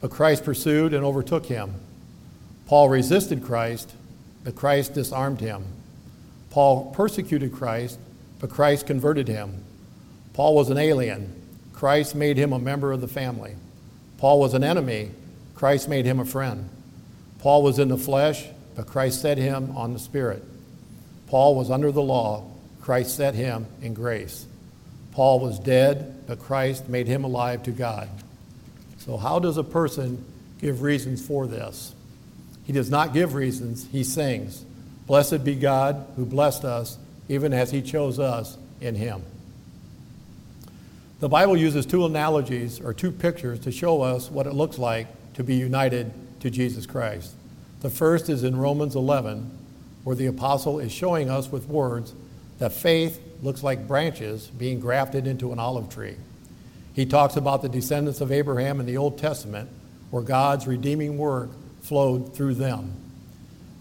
but 0.00 0.10
Christ 0.10 0.44
pursued 0.44 0.92
and 0.92 1.04
overtook 1.04 1.46
him. 1.46 1.74
Paul 2.66 2.88
resisted 2.88 3.44
Christ, 3.44 3.92
but 4.44 4.54
Christ 4.54 4.94
disarmed 4.94 5.40
him. 5.40 5.64
Paul 6.50 6.92
persecuted 6.92 7.52
Christ, 7.52 7.98
but 8.40 8.50
Christ 8.50 8.86
converted 8.86 9.28
him. 9.28 9.62
Paul 10.32 10.54
was 10.54 10.70
an 10.70 10.78
alien. 10.78 11.32
Christ 11.72 12.14
made 12.14 12.36
him 12.36 12.52
a 12.52 12.58
member 12.58 12.92
of 12.92 13.00
the 13.00 13.08
family. 13.08 13.54
Paul 14.18 14.40
was 14.40 14.54
an 14.54 14.64
enemy. 14.64 15.10
Christ 15.54 15.88
made 15.88 16.06
him 16.06 16.18
a 16.18 16.24
friend. 16.24 16.68
Paul 17.38 17.62
was 17.62 17.78
in 17.78 17.88
the 17.88 17.96
flesh, 17.96 18.44
but 18.74 18.86
Christ 18.86 19.20
set 19.20 19.38
him 19.38 19.76
on 19.76 19.92
the 19.92 19.98
spirit. 19.98 20.42
Paul 21.26 21.54
was 21.54 21.70
under 21.70 21.92
the 21.92 22.02
law. 22.02 22.44
Christ 22.80 23.16
set 23.16 23.34
him 23.34 23.66
in 23.82 23.94
grace. 23.94 24.46
Paul 25.12 25.40
was 25.40 25.58
dead, 25.58 26.26
but 26.26 26.38
Christ 26.38 26.88
made 26.88 27.06
him 27.06 27.24
alive 27.24 27.62
to 27.64 27.70
God. 27.70 28.08
So, 28.98 29.16
how 29.16 29.38
does 29.38 29.56
a 29.56 29.64
person 29.64 30.24
give 30.60 30.82
reasons 30.82 31.24
for 31.26 31.46
this? 31.46 31.94
He 32.64 32.72
does 32.72 32.90
not 32.90 33.12
give 33.12 33.34
reasons, 33.34 33.86
he 33.90 34.04
sings. 34.04 34.64
Blessed 35.06 35.44
be 35.44 35.56
God 35.56 36.06
who 36.16 36.24
blessed 36.24 36.64
us, 36.64 36.98
even 37.30 37.52
as 37.52 37.70
he 37.70 37.80
chose 37.80 38.18
us 38.18 38.58
in 38.80 38.96
him. 38.96 39.22
The 41.20 41.28
Bible 41.28 41.56
uses 41.56 41.86
two 41.86 42.04
analogies 42.04 42.80
or 42.80 42.92
two 42.92 43.12
pictures 43.12 43.60
to 43.60 43.70
show 43.70 44.02
us 44.02 44.28
what 44.28 44.48
it 44.48 44.52
looks 44.52 44.78
like 44.78 45.06
to 45.34 45.44
be 45.44 45.54
united 45.54 46.12
to 46.40 46.50
Jesus 46.50 46.86
Christ. 46.86 47.32
The 47.82 47.90
first 47.90 48.28
is 48.28 48.42
in 48.42 48.56
Romans 48.56 48.96
11, 48.96 49.48
where 50.02 50.16
the 50.16 50.26
apostle 50.26 50.80
is 50.80 50.90
showing 50.90 51.30
us 51.30 51.52
with 51.52 51.68
words 51.68 52.14
that 52.58 52.72
faith 52.72 53.22
looks 53.42 53.62
like 53.62 53.86
branches 53.86 54.48
being 54.48 54.80
grafted 54.80 55.28
into 55.28 55.52
an 55.52 55.60
olive 55.60 55.88
tree. 55.88 56.16
He 56.94 57.06
talks 57.06 57.36
about 57.36 57.62
the 57.62 57.68
descendants 57.68 58.20
of 58.20 58.32
Abraham 58.32 58.80
in 58.80 58.86
the 58.86 58.96
Old 58.96 59.18
Testament, 59.18 59.70
where 60.10 60.24
God's 60.24 60.66
redeeming 60.66 61.16
work 61.16 61.50
flowed 61.80 62.34
through 62.34 62.54
them. 62.54 62.92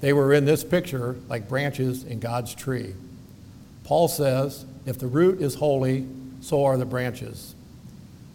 They 0.01 0.13
were 0.13 0.33
in 0.33 0.45
this 0.45 0.63
picture 0.63 1.15
like 1.27 1.49
branches 1.49 2.03
in 2.03 2.19
God's 2.19 2.53
tree. 2.53 2.93
Paul 3.89 4.08
says, 4.08 4.67
if 4.86 5.00
the 5.00 5.08
root 5.08 5.41
is 5.41 5.55
holy, 5.55 6.05
so 6.41 6.63
are 6.63 6.77
the 6.77 6.86
branches. 6.86 7.55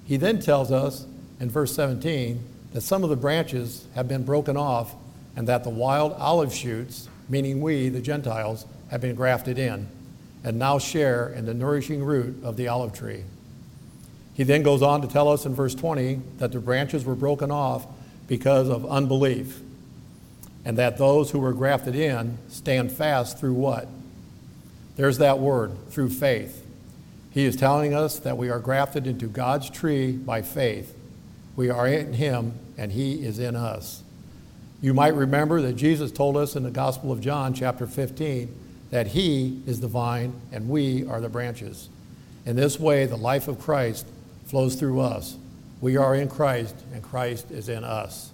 He 0.05 0.17
then 0.17 0.41
tells 0.41 0.73
us 0.73 1.07
in 1.39 1.49
verse 1.49 1.73
17 1.77 2.43
that 2.73 2.81
some 2.81 3.05
of 3.05 3.11
the 3.11 3.15
branches 3.15 3.87
have 3.95 4.09
been 4.09 4.25
broken 4.25 4.57
off 4.57 4.97
and 5.37 5.47
that 5.47 5.63
the 5.63 5.71
wild 5.71 6.13
olive 6.15 6.53
shoots, 6.53 7.09
meaning 7.29 7.61
we, 7.61 7.89
the 7.89 8.01
Gentiles, 8.01 8.67
have 8.91 9.01
been 9.01 9.15
grafted 9.15 9.57
in 9.57 9.87
and 10.43 10.59
now 10.59 10.81
share 10.81 11.29
in 11.29 11.47
the 11.47 11.55
nourishing 11.55 12.03
root 12.03 12.35
of 12.43 12.57
the 12.57 12.67
olive 12.67 12.93
tree. 12.93 13.23
He 14.35 14.43
then 14.43 14.65
goes 14.65 14.83
on 14.83 15.03
to 15.03 15.07
tell 15.07 15.29
us 15.29 15.47
in 15.47 15.55
verse 15.55 15.77
20 15.77 16.21
that 16.39 16.51
the 16.51 16.59
branches 16.59 17.05
were 17.05 17.15
broken 17.15 17.53
off 17.53 17.87
because 18.27 18.69
of 18.69 18.85
unbelief, 18.87 19.61
and 20.65 20.77
that 20.79 20.99
those 20.99 21.31
who 21.31 21.39
were 21.39 21.53
grafted 21.53 21.95
in 21.95 22.39
stand 22.49 22.91
fast 22.91 23.39
through 23.39 23.55
what? 23.55 23.87
There's 24.97 25.19
that 25.19 25.39
word, 25.39 25.73
through 25.91 26.11
faith. 26.11 26.65
He 27.31 27.45
is 27.45 27.57
telling 27.57 27.95
us 27.95 28.19
that 28.21 28.39
we 28.39 28.49
are 28.49 28.61
grafted 28.61 29.07
into 29.07 29.27
God's 29.27 29.69
tree 29.69 30.13
by 30.13 30.43
faith. 30.43 30.97
We 31.57 31.69
are 31.69 31.87
in 31.87 32.13
Him, 32.13 32.55
and 32.79 32.93
He 32.93 33.25
is 33.25 33.39
in 33.39 33.57
us. 33.57 34.03
You 34.81 34.95
might 34.95 35.15
remember 35.15 35.61
that 35.63 35.75
Jesus 35.75 36.13
told 36.13 36.37
us 36.37 36.57
in 36.57 36.63
the 36.63 36.71
Gospel 36.71 37.11
of 37.11 37.21
John, 37.21 37.55
chapter 37.55 37.87
15, 37.87 38.55
that 38.91 39.09
He 39.09 39.63
is 39.67 39.81
the 39.81 39.89
vine 39.89 40.35
and 40.53 40.69
we 40.69 41.07
are 41.07 41.21
the 41.21 41.29
branches. 41.29 41.89
In 42.47 42.55
this 42.55 42.79
way, 42.79 43.07
the 43.07 43.17
life 43.17 43.49
of 43.49 43.59
Christ 43.59 44.07
flows 44.45 44.75
through 44.75 45.01
us. 45.01 45.37
We 45.81 45.97
are 45.97 46.15
in 46.15 46.29
Christ, 46.29 46.77
and 46.93 47.03
Christ 47.03 47.51
is 47.51 47.69
in 47.69 47.83
us. 47.83 48.31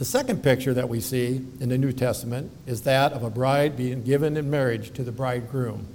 The 0.00 0.06
second 0.06 0.42
picture 0.42 0.72
that 0.72 0.88
we 0.88 0.98
see 0.98 1.44
in 1.60 1.68
the 1.68 1.76
New 1.76 1.92
Testament 1.92 2.50
is 2.66 2.80
that 2.82 3.12
of 3.12 3.22
a 3.22 3.28
bride 3.28 3.76
being 3.76 4.02
given 4.02 4.38
in 4.38 4.48
marriage 4.48 4.94
to 4.94 5.04
the 5.04 5.12
bridegroom, 5.12 5.86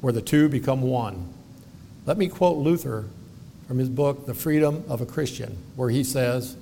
where 0.00 0.12
the 0.12 0.22
two 0.22 0.48
become 0.48 0.82
one. 0.82 1.28
Let 2.06 2.16
me 2.18 2.28
quote 2.28 2.58
Luther 2.58 3.06
from 3.66 3.78
his 3.78 3.88
book, 3.88 4.26
The 4.26 4.34
Freedom 4.34 4.84
of 4.88 5.00
a 5.00 5.06
Christian, 5.06 5.58
where 5.74 5.90
he 5.90 6.04
says, 6.04 6.56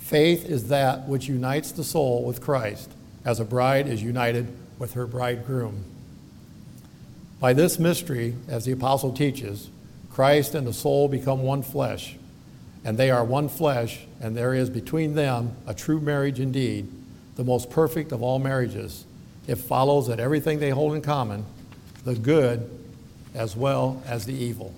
Faith 0.00 0.44
is 0.44 0.70
that 0.70 1.06
which 1.06 1.28
unites 1.28 1.70
the 1.70 1.84
soul 1.84 2.24
with 2.24 2.40
Christ, 2.40 2.90
as 3.24 3.38
a 3.38 3.44
bride 3.44 3.86
is 3.86 4.02
united 4.02 4.48
with 4.80 4.94
her 4.94 5.06
bridegroom. 5.06 5.84
By 7.38 7.52
this 7.52 7.78
mystery, 7.78 8.34
as 8.48 8.64
the 8.64 8.72
apostle 8.72 9.12
teaches, 9.12 9.70
Christ 10.10 10.56
and 10.56 10.66
the 10.66 10.72
soul 10.72 11.06
become 11.06 11.44
one 11.44 11.62
flesh, 11.62 12.16
and 12.84 12.98
they 12.98 13.10
are 13.10 13.24
one 13.24 13.48
flesh, 13.48 14.00
and 14.20 14.36
there 14.36 14.54
is 14.54 14.68
between 14.68 15.14
them 15.14 15.56
a 15.66 15.74
true 15.74 16.00
marriage 16.00 16.40
indeed, 16.40 16.88
the 17.36 17.44
most 17.44 17.70
perfect 17.70 18.12
of 18.12 18.22
all 18.22 18.38
marriages. 18.38 19.04
It 19.46 19.56
follows 19.56 20.08
that 20.08 20.20
everything 20.20 20.58
they 20.58 20.70
hold 20.70 20.94
in 20.94 21.02
common, 21.02 21.44
the 22.04 22.14
good 22.14 22.68
as 23.34 23.56
well 23.56 24.02
as 24.06 24.24
the 24.24 24.34
evil. 24.34 24.74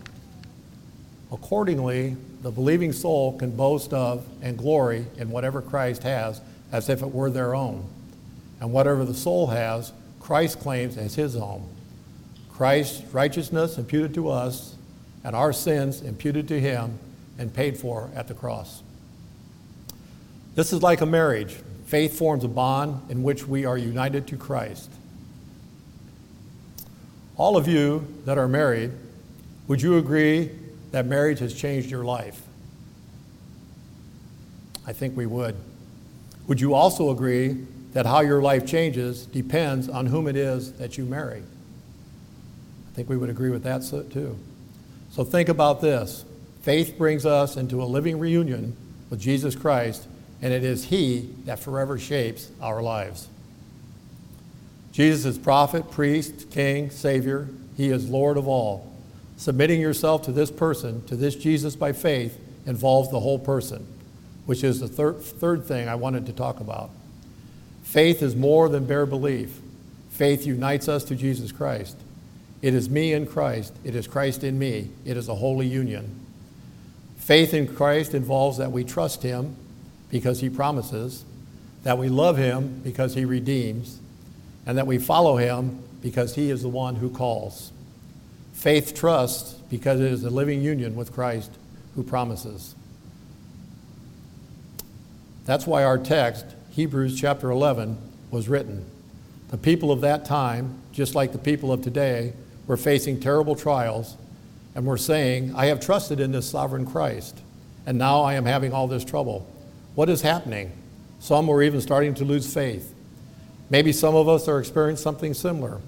Accordingly, 1.33 2.17
the 2.43 2.51
believing 2.51 2.93
soul 2.93 3.37
can 3.39 3.51
boast 3.51 3.93
of 3.93 4.27
and 4.43 4.57
glory 4.57 5.07
in 5.17 5.31
whatever 5.31 5.61
Christ 5.63 6.03
has 6.03 6.41
as 6.71 6.89
if 6.89 7.03
it 7.03 7.11
were 7.11 7.31
their 7.31 7.55
own 7.55 7.85
and 8.61 8.73
whatever 8.73 9.05
the 9.05 9.15
soul 9.15 9.49
has, 9.49 9.93
Christ 10.21 10.61
claims 10.61 10.97
as 10.97 11.15
his 11.15 11.37
own. 11.37 11.69
Christ's 12.51 13.03
righteousness 13.13 13.77
imputed 13.79 14.15
to 14.15 14.31
us, 14.31 14.77
and 15.23 15.35
our 15.35 15.53
sins 15.53 16.03
imputed 16.03 16.49
to 16.49 16.61
him 16.61 16.99
and 17.39 17.53
paid 17.53 17.77
for 17.77 18.11
at 18.15 18.29
the 18.29 18.35
cross. 18.35 18.83
This 20.55 20.73
is 20.73 20.83
like 20.83 21.01
a 21.01 21.07
marriage. 21.07 21.57
Faith 21.87 22.19
forms 22.19 22.45
a 22.45 22.49
bond 22.49 23.11
in 23.11 23.23
which 23.23 23.47
we 23.47 23.65
are 23.65 23.77
united 23.77 24.27
to 24.29 24.37
Christ. 24.37 24.91
All 27.37 27.57
of 27.57 27.67
you 27.67 28.07
that 28.25 28.39
are 28.39 28.49
married, 28.49 28.93
would 29.67 29.83
you 29.83 29.99
agree 29.99 30.51
that 30.93 31.07
marriage 31.07 31.41
has 31.41 31.55
changed 31.55 31.91
your 31.91 32.05
life? 32.05 32.41
I 34.87 34.93
think 34.93 35.17
we 35.17 35.27
would. 35.27 35.57
Would 36.47 36.61
you 36.61 36.75
also 36.75 37.11
agree 37.11 37.67
that 37.95 38.07
how 38.07 38.21
your 38.21 38.43
life 38.43 38.67
changes 38.67 39.25
depends 39.25 39.89
on 39.89 40.07
whom 40.07 40.27
it 40.27 40.37
is 40.37 40.73
that 40.75 40.99
you 40.99 41.05
marry. 41.05 41.41
I 41.41 42.95
think 42.95 43.09
we 43.09 43.17
would 43.17 43.31
agree 43.31 43.51
with 43.51 43.63
that 43.63 43.83
too. 44.13 44.37
So 45.11 45.25
think 45.25 45.49
about 45.49 45.81
this 45.81 46.25
faith 46.65 46.97
brings 46.97 47.27
us 47.27 47.59
into 47.59 47.83
a 47.83 47.85
living 47.85 48.19
reunion 48.19 48.75
with 49.11 49.21
Jesus 49.21 49.55
Christ, 49.55 50.09
and 50.41 50.51
it 50.51 50.65
is 50.65 50.87
He 50.87 51.29
that 51.45 51.59
forever 51.59 51.99
shapes 51.99 52.51
our 52.61 52.83
lives. 52.83 53.29
Jesus 54.91 55.27
is 55.27 55.39
prophet, 55.39 55.91
priest, 55.91 56.51
king, 56.51 56.89
savior. 56.89 57.49
He 57.77 57.91
is 57.91 58.09
Lord 58.09 58.39
of 58.39 58.49
all. 58.49 58.91
Submitting 59.37 59.79
yourself 59.79 60.23
to 60.23 60.33
this 60.33 60.51
person, 60.51 61.05
to 61.07 61.17
this 61.17 61.37
Jesus 61.37 61.77
by 61.77 61.93
faith, 61.93 62.41
involves 62.65 63.11
the 63.11 63.21
whole 63.21 63.39
person, 63.39 63.87
which 64.47 64.65
is 64.65 64.81
the 64.81 64.89
thir- 64.89 65.13
third 65.13 65.67
thing 65.67 65.87
I 65.87 65.97
wanted 65.97 66.25
to 66.27 66.33
talk 66.33 66.61
about. 66.61 66.89
Faith 67.83 68.23
is 68.23 68.35
more 68.35 68.71
than 68.71 68.87
bare 68.87 69.05
belief. 69.05 69.59
Faith 70.11 70.47
unites 70.47 70.89
us 70.89 71.05
to 71.05 71.15
Jesus 71.15 71.53
Christ. 71.53 71.97
It 72.63 72.73
is 72.73 72.89
me 72.89 73.13
in 73.13 73.27
Christ. 73.27 73.75
It 73.85 73.95
is 73.95 74.07
Christ 74.07 74.45
in 74.45 74.59
me. 74.59 74.89
It 75.05 75.19
is 75.19 75.29
a 75.29 75.35
holy 75.35 75.67
union. 75.67 76.24
Faith 77.25 77.55
in 77.55 77.67
Christ 77.67 78.13
involves 78.13 78.59
that 78.59 78.71
we 78.71 78.85
trust 78.85 79.23
Him 79.23 79.57
because 80.11 80.41
He 80.41 80.51
promises, 80.51 81.25
that 81.83 81.97
we 81.97 82.11
love 82.11 82.37
Him 82.37 82.83
because 82.85 83.15
He 83.15 83.25
redeems, 83.25 83.99
and 84.67 84.77
that 84.77 84.87
we 84.87 84.99
follow 84.99 85.39
Him 85.39 85.83
because 86.03 86.35
He 86.35 86.51
is 86.51 86.61
the 86.61 86.69
one 86.69 86.97
who 86.97 87.09
calls. 87.09 87.73
Faith 88.53 88.95
trusts 88.95 89.55
because 89.71 90.01
it 90.01 90.13
is 90.13 90.23
a 90.23 90.29
living 90.29 90.61
union 90.61 90.95
with 90.95 91.15
Christ 91.15 91.51
who 91.95 92.03
promises. 92.03 92.75
That's 95.47 95.67
why 95.67 95.83
our 95.83 95.97
text 95.97 96.45
Hebrews 96.73 97.19
chapter 97.19 97.51
11 97.51 97.97
was 98.31 98.51
written. 98.51 98.85
The 99.49 99.57
people 99.57 99.91
of 99.91 100.03
that 100.03 100.27
time, 100.27 100.79
just 100.93 101.15
like 101.15 101.33
the 101.33 101.39
people 101.39 101.73
of 101.73 101.81
today, 101.81 102.35
were 102.67 102.77
facing 102.77 103.19
terrible 103.19 103.57
trials 103.57 104.19
and 104.75 104.85
we're 104.85 104.97
saying, 104.97 105.55
I 105.55 105.67
have 105.67 105.81
trusted 105.81 106.21
in 106.21 106.33
this 106.33 106.49
sovereign 106.49 106.87
Christ, 106.87 107.39
and 107.87 107.99
now 107.99 108.23
I 108.23 108.35
am 108.35 108.45
having 108.45 108.73
all 108.73 108.89
this 108.89 109.05
trouble. 109.05 109.49
What 109.95 110.09
is 110.09 110.23
happening? 110.23 110.73
Some 111.21 111.47
were 111.47 111.63
even 111.63 111.81
starting 111.81 112.15
to 112.15 112.25
lose 112.25 112.53
faith. 112.53 112.95
Maybe 113.71 113.93
some 113.93 114.15
of 114.15 114.29
us 114.29 114.49
are 114.49 114.59
experiencing 114.59 115.03
something 115.03 115.35
similar. 115.35 115.81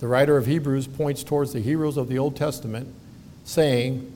The 0.00 0.08
writer 0.08 0.36
of 0.36 0.46
Hebrews 0.46 0.86
points 0.86 1.24
towards 1.24 1.52
the 1.52 1.60
heroes 1.60 1.96
of 1.96 2.08
the 2.08 2.18
Old 2.18 2.36
Testament, 2.36 2.94
saying 3.44 4.12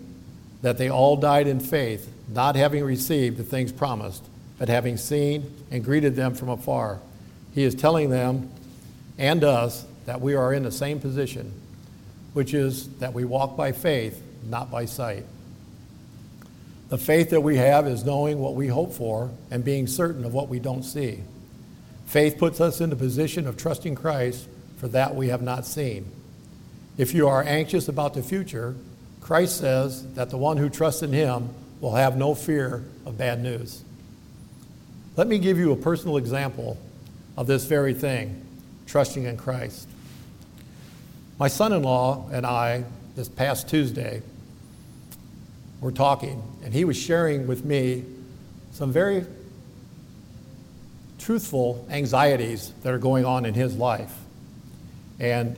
that 0.63 0.79
they 0.79 0.91
all 0.91 1.17
died 1.17 1.47
in 1.47 1.59
faith, 1.59 2.13
not 2.29 2.55
having 2.55 2.85
received 2.85 3.39
the 3.39 3.43
things 3.43 3.73
promised 3.73 4.25
but 4.63 4.69
having 4.69 4.97
seen 4.97 5.53
and 5.73 5.85
greeted 5.85 6.15
them 6.15 6.35
from 6.35 6.49
afar. 6.49 7.01
He 7.53 7.65
is 7.65 7.75
telling 7.75 8.11
them 8.11 8.49
and 9.19 9.43
us 9.43 9.85
that 10.07 10.21
we 10.21 10.37
are 10.37 10.55
in 10.55 10.63
the 10.63 10.71
same 10.71 11.01
position, 11.01 11.53
which 12.33 12.55
is 12.55 12.89
that 12.99 13.13
we 13.13 13.25
walk 13.25 13.57
by 13.57 13.73
faith, 13.73 14.23
not 14.45 14.71
by 14.71 14.85
sight. 14.85 15.25
The 16.89 16.99
faith 16.99 17.31
that 17.31 17.41
we 17.41 17.57
have 17.57 17.87
is 17.87 18.05
knowing 18.05 18.39
what 18.39 18.55
we 18.55 18.69
hope 18.69 18.93
for 18.93 19.31
and 19.51 19.65
being 19.65 19.87
certain 19.87 20.25
of 20.25 20.35
what 20.35 20.49
we 20.49 20.59
don't 20.59 20.83
see. 20.83 21.21
Faith 22.07 22.37
puts 22.37 22.61
us 22.61 22.81
in 22.81 22.91
the 22.91 22.97
position 22.97 23.47
of 23.47 23.57
trusting 23.57 23.95
Christ 23.95 24.47
for 24.77 24.89
that 24.89 25.15
we 25.15 25.29
have 25.29 25.41
not 25.41 25.65
seen. 25.65 26.11
If 26.99 27.15
you 27.15 27.29
are 27.29 27.43
anxious 27.43 27.89
about 27.89 28.13
the 28.13 28.23
future, 28.23 28.75
Christ 29.21 29.59
says 29.59 30.07
that 30.15 30.29
the 30.29 30.37
one 30.37 30.59
who 30.59 30.69
trusts 30.69 31.03
in 31.03 31.13
him 31.13 31.49
will 31.81 31.95
have 31.95 32.17
no 32.17 32.35
fear 32.35 32.85
of 33.07 33.17
bad 33.17 33.43
news. 33.43 33.83
Let 35.17 35.27
me 35.27 35.39
give 35.39 35.59
you 35.59 35.73
a 35.73 35.77
personal 35.77 36.17
example 36.17 36.77
of 37.37 37.47
this 37.47 37.65
very 37.65 37.95
thing 37.95 38.45
trusting 38.87 39.25
in 39.25 39.37
Christ. 39.37 39.89
My 41.43 41.49
son 41.49 41.73
in 41.73 41.83
law 41.83 42.29
and 42.31 42.47
I, 42.47 42.85
this 43.17 43.29
past 43.29 43.69
Tuesday, 43.69 44.23
were 45.81 45.91
talking, 45.91 46.41
and 46.63 46.73
he 46.73 46.85
was 46.85 46.97
sharing 46.97 47.49
with 47.49 47.65
me 47.65 48.05
some 48.71 48.93
very 48.93 49.27
truthful 51.19 51.85
anxieties 51.91 52.73
that 52.85 52.95
are 52.95 52.99
going 52.99 53.25
on 53.25 53.45
in 53.45 53.55
his 53.55 53.75
life. 53.75 54.17
And 55.19 55.57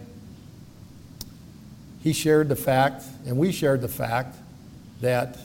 he 2.03 2.14
shared 2.14 2.49
the 2.49 2.57
fact, 2.57 3.05
and 3.26 3.37
we 3.37 3.53
shared 3.53 3.83
the 3.83 3.88
fact, 3.88 4.37
that 5.03 5.37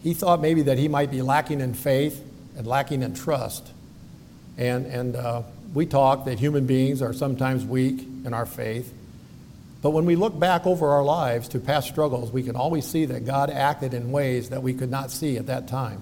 he 0.00 0.14
thought 0.14 0.40
maybe 0.40 0.62
that 0.62 0.78
he 0.78 0.86
might 0.86 1.10
be 1.10 1.22
lacking 1.22 1.60
in 1.60 1.74
faith 1.74 2.24
and 2.56 2.68
lacking 2.68 3.02
in 3.02 3.14
trust. 3.14 3.72
And, 4.56 4.86
and 4.86 5.16
uh, 5.16 5.42
we 5.74 5.86
talk 5.86 6.24
that 6.26 6.38
human 6.38 6.66
beings 6.66 7.02
are 7.02 7.12
sometimes 7.12 7.64
weak 7.64 8.00
in 8.24 8.32
our 8.32 8.46
faith. 8.46 8.92
But 9.82 9.90
when 9.90 10.06
we 10.06 10.16
look 10.16 10.38
back 10.38 10.66
over 10.66 10.88
our 10.88 11.02
lives 11.02 11.48
to 11.48 11.60
past 11.60 11.88
struggles, 11.88 12.32
we 12.32 12.42
can 12.42 12.56
always 12.56 12.86
see 12.86 13.04
that 13.06 13.26
God 13.26 13.50
acted 13.50 13.92
in 13.92 14.12
ways 14.12 14.48
that 14.50 14.62
we 14.62 14.72
could 14.72 14.90
not 14.90 15.10
see 15.10 15.36
at 15.36 15.48
that 15.48 15.68
time. 15.68 16.00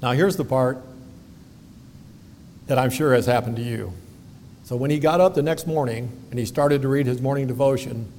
Now, 0.00 0.12
here's 0.12 0.36
the 0.36 0.44
part 0.44 0.80
that 2.66 2.78
I'm 2.78 2.90
sure 2.90 3.14
has 3.14 3.26
happened 3.26 3.56
to 3.56 3.62
you. 3.62 3.92
So, 4.64 4.76
when 4.76 4.90
he 4.90 4.98
got 4.98 5.20
up 5.20 5.34
the 5.34 5.42
next 5.42 5.66
morning 5.66 6.10
and 6.30 6.38
he 6.38 6.44
started 6.44 6.82
to 6.82 6.88
read 6.88 7.06
his 7.06 7.20
morning 7.20 7.46
devotion, 7.46 8.12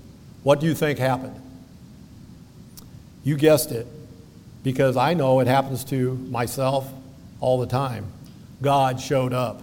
what 0.43 0.59
do 0.59 0.65
you 0.65 0.75
think 0.75 0.99
happened? 0.99 1.39
You 3.23 3.37
guessed 3.37 3.71
it 3.71 3.87
because 4.63 4.97
I 4.97 5.13
know 5.13 5.39
it 5.39 5.47
happens 5.47 5.83
to 5.85 6.15
myself 6.15 6.91
all 7.39 7.59
the 7.59 7.67
time. 7.67 8.11
God 8.61 8.99
showed 8.99 9.31
up. 9.31 9.61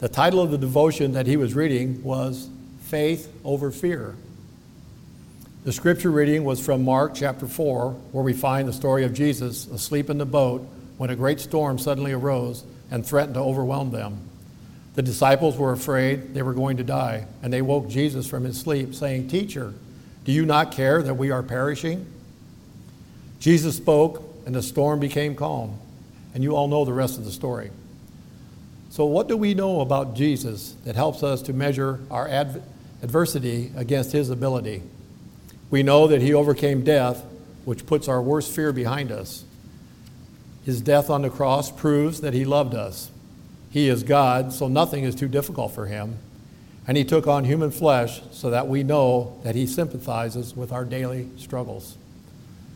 The 0.00 0.08
title 0.08 0.40
of 0.40 0.50
the 0.50 0.56
devotion 0.56 1.12
that 1.12 1.26
he 1.26 1.36
was 1.36 1.54
reading 1.54 2.02
was 2.02 2.48
Faith 2.84 3.30
Over 3.44 3.70
Fear. 3.70 4.16
The 5.64 5.74
scripture 5.74 6.10
reading 6.10 6.42
was 6.42 6.58
from 6.58 6.86
Mark 6.86 7.12
chapter 7.14 7.46
4, 7.46 7.90
where 7.90 8.24
we 8.24 8.32
find 8.32 8.66
the 8.66 8.72
story 8.72 9.04
of 9.04 9.12
Jesus 9.12 9.66
asleep 9.66 10.08
in 10.08 10.16
the 10.16 10.24
boat 10.24 10.66
when 10.96 11.10
a 11.10 11.16
great 11.16 11.38
storm 11.38 11.78
suddenly 11.78 12.12
arose 12.12 12.64
and 12.90 13.04
threatened 13.04 13.34
to 13.34 13.40
overwhelm 13.40 13.90
them. 13.90 14.26
The 14.94 15.02
disciples 15.02 15.58
were 15.58 15.72
afraid 15.72 16.32
they 16.32 16.40
were 16.40 16.54
going 16.54 16.78
to 16.78 16.82
die, 16.82 17.26
and 17.42 17.52
they 17.52 17.60
woke 17.60 17.90
Jesus 17.90 18.26
from 18.26 18.44
his 18.44 18.58
sleep, 18.58 18.94
saying, 18.94 19.28
Teacher, 19.28 19.74
do 20.24 20.32
you 20.32 20.46
not 20.46 20.72
care 20.72 21.02
that 21.02 21.14
we 21.14 21.30
are 21.30 21.42
perishing? 21.42 22.06
Jesus 23.38 23.76
spoke, 23.76 24.22
and 24.46 24.54
the 24.54 24.62
storm 24.62 24.98
became 24.98 25.34
calm. 25.34 25.78
And 26.32 26.42
you 26.42 26.56
all 26.56 26.68
know 26.68 26.86
the 26.86 26.94
rest 26.94 27.18
of 27.18 27.26
the 27.26 27.30
story. 27.30 27.70
So, 28.90 29.04
what 29.04 29.28
do 29.28 29.36
we 29.36 29.54
know 29.54 29.80
about 29.80 30.16
Jesus 30.16 30.74
that 30.84 30.96
helps 30.96 31.22
us 31.22 31.42
to 31.42 31.52
measure 31.52 32.00
our 32.10 32.26
adv- 32.26 32.60
adversity 33.02 33.70
against 33.76 34.10
his 34.10 34.30
ability? 34.30 34.82
We 35.70 35.84
know 35.84 36.08
that 36.08 36.20
he 36.20 36.34
overcame 36.34 36.82
death, 36.82 37.24
which 37.64 37.86
puts 37.86 38.08
our 38.08 38.20
worst 38.20 38.52
fear 38.52 38.72
behind 38.72 39.12
us. 39.12 39.44
His 40.64 40.80
death 40.80 41.08
on 41.08 41.22
the 41.22 41.30
cross 41.30 41.70
proves 41.70 42.20
that 42.20 42.34
he 42.34 42.44
loved 42.44 42.74
us. 42.74 43.12
He 43.70 43.88
is 43.88 44.02
God, 44.02 44.52
so 44.52 44.66
nothing 44.66 45.04
is 45.04 45.14
too 45.14 45.28
difficult 45.28 45.72
for 45.72 45.86
him. 45.86 46.18
And 46.88 46.96
he 46.96 47.04
took 47.04 47.28
on 47.28 47.44
human 47.44 47.70
flesh 47.70 48.20
so 48.32 48.50
that 48.50 48.66
we 48.66 48.82
know 48.82 49.38
that 49.44 49.54
he 49.54 49.66
sympathizes 49.68 50.56
with 50.56 50.72
our 50.72 50.84
daily 50.84 51.28
struggles. 51.36 51.96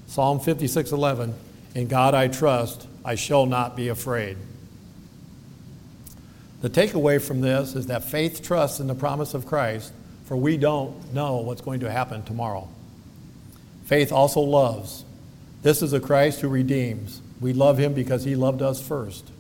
Psalm 0.07 0.39
56:11, 0.39 1.35
"In 1.75 1.89
God 1.89 2.15
I 2.15 2.29
trust, 2.29 2.87
I 3.05 3.17
shall 3.17 3.47
not 3.47 3.75
be 3.75 3.89
afraid." 3.89 4.37
The 6.65 6.71
takeaway 6.71 7.21
from 7.21 7.43
this 7.43 7.75
is 7.75 7.89
that 7.89 8.05
faith 8.05 8.43
trusts 8.43 8.81
in 8.81 8.87
the 8.87 8.95
promise 8.95 9.35
of 9.35 9.45
Christ, 9.45 9.93
for 10.25 10.35
we 10.35 10.57
don't 10.57 11.13
know 11.13 11.37
what's 11.43 11.61
going 11.61 11.81
to 11.81 11.91
happen 11.91 12.23
tomorrow. 12.23 12.67
Faith 13.85 14.11
also 14.11 14.41
loves. 14.41 15.05
This 15.61 15.83
is 15.83 15.93
a 15.93 16.01
Christ 16.01 16.41
who 16.41 16.49
redeems. 16.49 17.21
We 17.39 17.53
love 17.53 17.77
him 17.77 17.93
because 17.93 18.25
he 18.25 18.35
loved 18.35 18.63
us 18.63 18.81
first. 18.81 19.31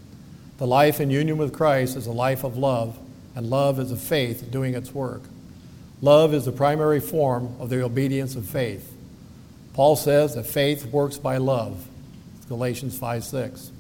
The 0.59 0.67
life 0.67 1.01
in 1.01 1.09
union 1.09 1.39
with 1.39 1.55
Christ 1.55 1.97
is 1.97 2.07
a 2.07 2.13
life 2.13 2.45
of 2.45 2.59
love, 2.59 2.99
and 3.35 3.49
love 3.49 3.81
is 3.81 3.91
a 3.91 3.97
faith 3.97 4.51
doing 4.51 4.75
its 4.75 4.93
work. 4.93 5.23
Love 6.03 6.35
is 6.35 6.45
the 6.45 6.53
primary 6.53 7.01
form 7.01 7.57
of 7.59 7.71
the 7.71 7.83
obedience 7.83 8.37
of 8.37 8.45
faith. 8.45 8.95
Paul 9.73 9.97
says 9.97 10.35
that 10.35 10.45
faith 10.45 10.85
works 10.85 11.17
by 11.17 11.39
love. 11.39 11.89
Galatians 12.49 12.99
5 12.99 13.25
6. 13.25 13.71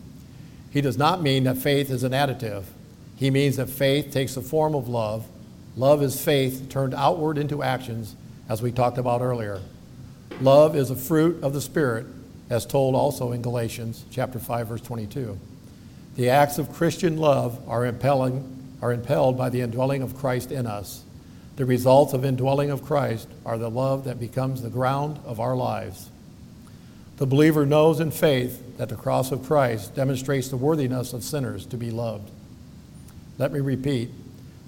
He 0.70 0.80
does 0.80 0.96
not 0.96 1.20
mean 1.20 1.44
that 1.44 1.58
faith 1.58 1.90
is 1.90 2.04
an 2.04 2.12
additive. 2.12 2.64
He 3.16 3.30
means 3.30 3.56
that 3.56 3.68
faith 3.68 4.12
takes 4.12 4.34
the 4.34 4.42
form 4.42 4.74
of 4.74 4.88
love. 4.88 5.26
Love 5.76 6.02
is 6.02 6.22
faith 6.22 6.68
turned 6.68 6.94
outward 6.94 7.38
into 7.38 7.62
actions, 7.62 8.16
as 8.48 8.62
we 8.62 8.72
talked 8.72 8.98
about 8.98 9.22
earlier. 9.22 9.60
Love 10.40 10.76
is 10.76 10.90
a 10.90 10.96
fruit 10.96 11.42
of 11.42 11.52
the 11.52 11.60
Spirit, 11.60 12.06
as 12.50 12.66
told 12.66 12.94
also 12.94 13.32
in 13.32 13.42
Galatians 13.42 14.04
chapter 14.10 14.38
5, 14.38 14.68
verse 14.68 14.80
22. 14.80 15.38
The 16.16 16.30
acts 16.30 16.58
of 16.58 16.72
Christian 16.72 17.16
love 17.16 17.60
are, 17.68 17.86
impelling, 17.86 18.76
are 18.82 18.92
impelled 18.92 19.38
by 19.38 19.48
the 19.48 19.60
indwelling 19.60 20.02
of 20.02 20.16
Christ 20.16 20.52
in 20.52 20.66
us. 20.66 21.02
The 21.56 21.64
results 21.64 22.12
of 22.12 22.24
indwelling 22.24 22.70
of 22.70 22.84
Christ 22.84 23.28
are 23.46 23.58
the 23.58 23.70
love 23.70 24.04
that 24.04 24.20
becomes 24.20 24.62
the 24.62 24.70
ground 24.70 25.20
of 25.24 25.38
our 25.38 25.56
lives. 25.56 26.10
The 27.16 27.26
believer 27.26 27.64
knows 27.64 28.00
in 28.00 28.10
faith 28.10 28.76
that 28.76 28.88
the 28.88 28.96
cross 28.96 29.30
of 29.30 29.44
Christ 29.44 29.94
demonstrates 29.94 30.48
the 30.48 30.56
worthiness 30.56 31.12
of 31.12 31.22
sinners 31.22 31.64
to 31.66 31.76
be 31.76 31.92
loved. 31.92 32.30
Let 33.38 33.52
me 33.52 33.60
repeat 33.60 34.10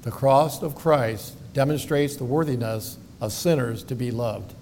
the 0.03 0.11
cross 0.11 0.63
of 0.63 0.75
Christ 0.75 1.35
demonstrates 1.53 2.17
the 2.17 2.25
worthiness 2.25 2.97
of 3.21 3.33
sinners 3.33 3.83
to 3.85 3.95
be 3.95 4.11
loved. 4.11 4.55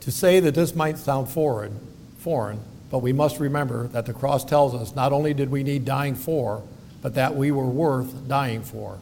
To 0.00 0.10
say 0.10 0.40
that 0.40 0.54
this 0.54 0.74
might 0.74 0.98
sound 0.98 1.28
foreign, 1.28 1.78
foreign, 2.18 2.60
but 2.90 3.00
we 3.00 3.12
must 3.12 3.38
remember 3.38 3.86
that 3.88 4.06
the 4.06 4.14
cross 4.14 4.44
tells 4.44 4.74
us 4.74 4.94
not 4.94 5.12
only 5.12 5.34
did 5.34 5.50
we 5.50 5.62
need 5.62 5.84
dying 5.84 6.14
for, 6.14 6.62
but 7.02 7.14
that 7.14 7.36
we 7.36 7.50
were 7.50 7.66
worth 7.66 8.26
dying 8.26 8.62
for. 8.62 8.98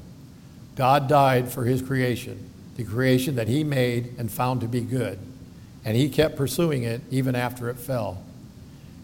God 0.75 1.09
died 1.09 1.51
for 1.51 1.65
his 1.65 1.81
creation, 1.81 2.51
the 2.77 2.85
creation 2.85 3.37
that 3.37 3.49
he 3.49 3.65
made 3.65 4.15
and 4.19 4.31
found 4.31 4.61
to 4.61 4.69
be 4.69 4.81
good. 4.83 5.19
And 5.85 5.97
he 5.97 6.09
kept 6.09 6.37
pursuing 6.37 6.83
it 6.83 7.01
even 7.11 7.35
after 7.35 7.71
it 7.71 7.79
fell. 7.79 8.23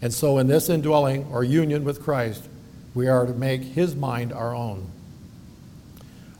And 0.01 0.13
so, 0.13 0.37
in 0.37 0.47
this 0.47 0.69
indwelling 0.69 1.25
or 1.31 1.43
union 1.43 1.85
with 1.85 2.03
Christ, 2.03 2.47
we 2.93 3.07
are 3.07 3.25
to 3.25 3.33
make 3.33 3.61
his 3.61 3.95
mind 3.95 4.31
our 4.31 4.53
own. 4.53 4.87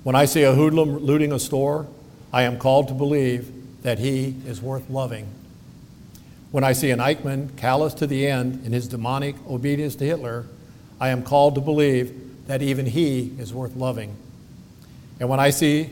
When 0.03 0.15
I 0.15 0.25
see 0.25 0.43
a 0.43 0.53
hoodlum 0.53 0.97
looting 0.97 1.31
a 1.31 1.39
store, 1.39 1.87
I 2.31 2.43
am 2.43 2.57
called 2.57 2.87
to 2.89 2.93
believe 2.93 3.51
that 3.83 3.99
he 3.99 4.35
is 4.45 4.61
worth 4.61 4.89
loving. 4.89 5.27
When 6.51 6.63
I 6.63 6.73
see 6.73 6.91
an 6.91 6.99
Eichmann 6.99 7.55
callous 7.57 7.93
to 7.95 8.07
the 8.07 8.27
end 8.27 8.65
in 8.65 8.73
his 8.73 8.87
demonic 8.87 9.35
obedience 9.47 9.95
to 9.95 10.05
Hitler, 10.05 10.45
I 10.99 11.09
am 11.09 11.23
called 11.23 11.55
to 11.55 11.61
believe 11.61 12.47
that 12.47 12.61
even 12.61 12.85
he 12.85 13.33
is 13.39 13.53
worth 13.53 13.75
loving. 13.75 14.15
And 15.19 15.29
when 15.29 15.39
I 15.39 15.49
see 15.49 15.89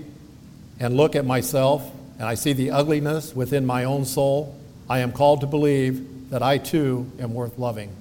and 0.80 0.96
look 0.96 1.16
at 1.16 1.26
myself 1.26 1.90
and 2.20 2.28
I 2.28 2.36
see 2.36 2.54
the 2.54 2.72
ugliness 2.72 3.36
within 3.36 3.66
my 3.66 3.86
own 3.86 4.06
soul, 4.06 4.56
I 4.90 5.00
am 5.00 5.12
called 5.12 5.42
to 5.42 5.48
believe 5.48 6.30
that 6.30 6.44
I 6.44 6.58
too 6.58 7.12
am 7.20 7.34
worth 7.34 7.58
loving. 7.58 7.96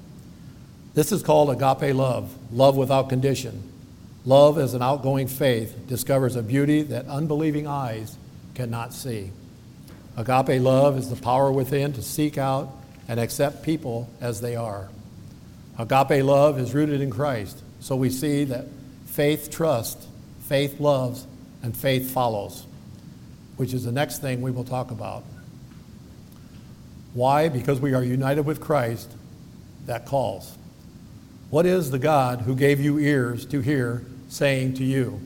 This 0.95 1.13
is 1.13 1.23
called 1.23 1.51
agape 1.51 1.95
love, 1.95 2.35
love 2.53 2.77
without 2.77 3.09
condition. 3.09 3.63
Love 4.25 4.59
as 4.59 4.75
an 4.75 4.83
outgoing 4.83 5.29
faith 5.29 5.75
discovers 5.87 6.37
a 6.37 6.43
beauty 6.43 6.83
that 6.83 7.07
unbelieving 7.07 7.67
eyes 7.67 8.17
cannot 8.55 8.93
see. 8.93 9.31
Agape 10.17 10.61
love 10.61 10.99
is 10.99 11.09
the 11.09 11.17
power 11.17 11.51
within 11.51 11.93
to 11.95 12.03
seek 12.03 12.37
out 12.37 12.69
and 13.09 13.19
accept 13.19 13.63
people 13.63 14.11
as 14.21 14.41
they 14.41 14.57
are. 14.57 14.89
Agape 15.79 16.23
love 16.23 16.59
is 16.59 16.75
rooted 16.75 17.01
in 17.01 17.11
Christ, 17.11 17.63
so 17.81 17.97
we 17.97 18.11
see 18.11 18.45
that 18.45 18.67
faith 19.07 19.51
trusts 19.51 20.07
faith 20.51 20.81
loves, 20.81 21.29
and 21.63 21.77
faith 21.77 22.11
follows, 22.11 22.67
which 23.57 23.73
is 23.73 23.85
the 23.85 23.93
next 23.93 24.19
thing 24.19 24.43
we 24.43 24.51
will 24.51 24.65
talk 24.65 24.91
about. 24.91 25.23
Why? 27.15 27.49
Because 27.49 27.79
we 27.79 27.95
are 27.95 28.03
united 28.03 28.43
with 28.43 28.61
Christ, 28.61 29.13
that 29.87 30.07
calls. 30.07 30.59
What 31.51 31.67
is 31.67 31.91
the 31.91 31.99
God 31.99 32.43
who 32.43 32.55
gave 32.55 32.81
you 32.81 32.99
ears 32.99 33.45
to 33.47 33.61
hear 33.61 34.05
saying 34.29 34.75
to 34.75 34.85
you? 34.85 35.21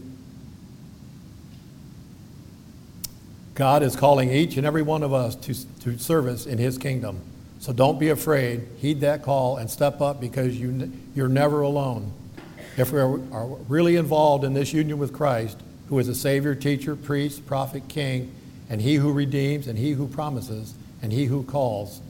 God 3.55 3.83
is 3.83 3.95
calling 3.95 4.31
each 4.31 4.57
and 4.57 4.67
every 4.67 4.83
one 4.83 5.03
of 5.03 5.13
us 5.13 5.37
to, 5.37 5.81
to 5.83 5.99
service 5.99 6.47
in 6.47 6.59
His 6.59 6.77
kingdom. 6.79 7.21
So 7.61 7.73
don't 7.73 8.01
be 8.01 8.09
afraid. 8.09 8.67
Heed 8.79 9.01
that 9.01 9.23
call 9.23 9.59
and 9.59 9.71
step 9.71 10.01
up 10.01 10.21
because 10.21 10.59
you, 10.59 10.91
you're 11.15 11.29
never 11.29 11.63
alone. 11.63 12.13
If 12.77 12.91
we 12.91 12.99
are, 12.99 13.21
are 13.33 13.47
really 13.69 13.97
involved 13.97 14.45
in 14.45 14.55
this 14.55 14.73
union 14.73 14.99
with 14.99 15.13
Christ, 15.13 15.61
who 15.89 15.99
is 15.99 16.09
a 16.09 16.15
Savior, 16.15 16.55
teacher, 16.55 16.97
priest, 16.97 17.47
prophet, 17.47 17.87
king, 17.89 18.35
and 18.69 18.81
He 18.81 18.97
who 18.97 19.13
redeems, 19.13 19.69
and 19.69 19.79
He 19.79 19.93
who 19.93 20.09
promises, 20.09 20.75
and 21.01 21.13
He 21.13 21.27
who 21.27 21.45
calls, 21.45 22.01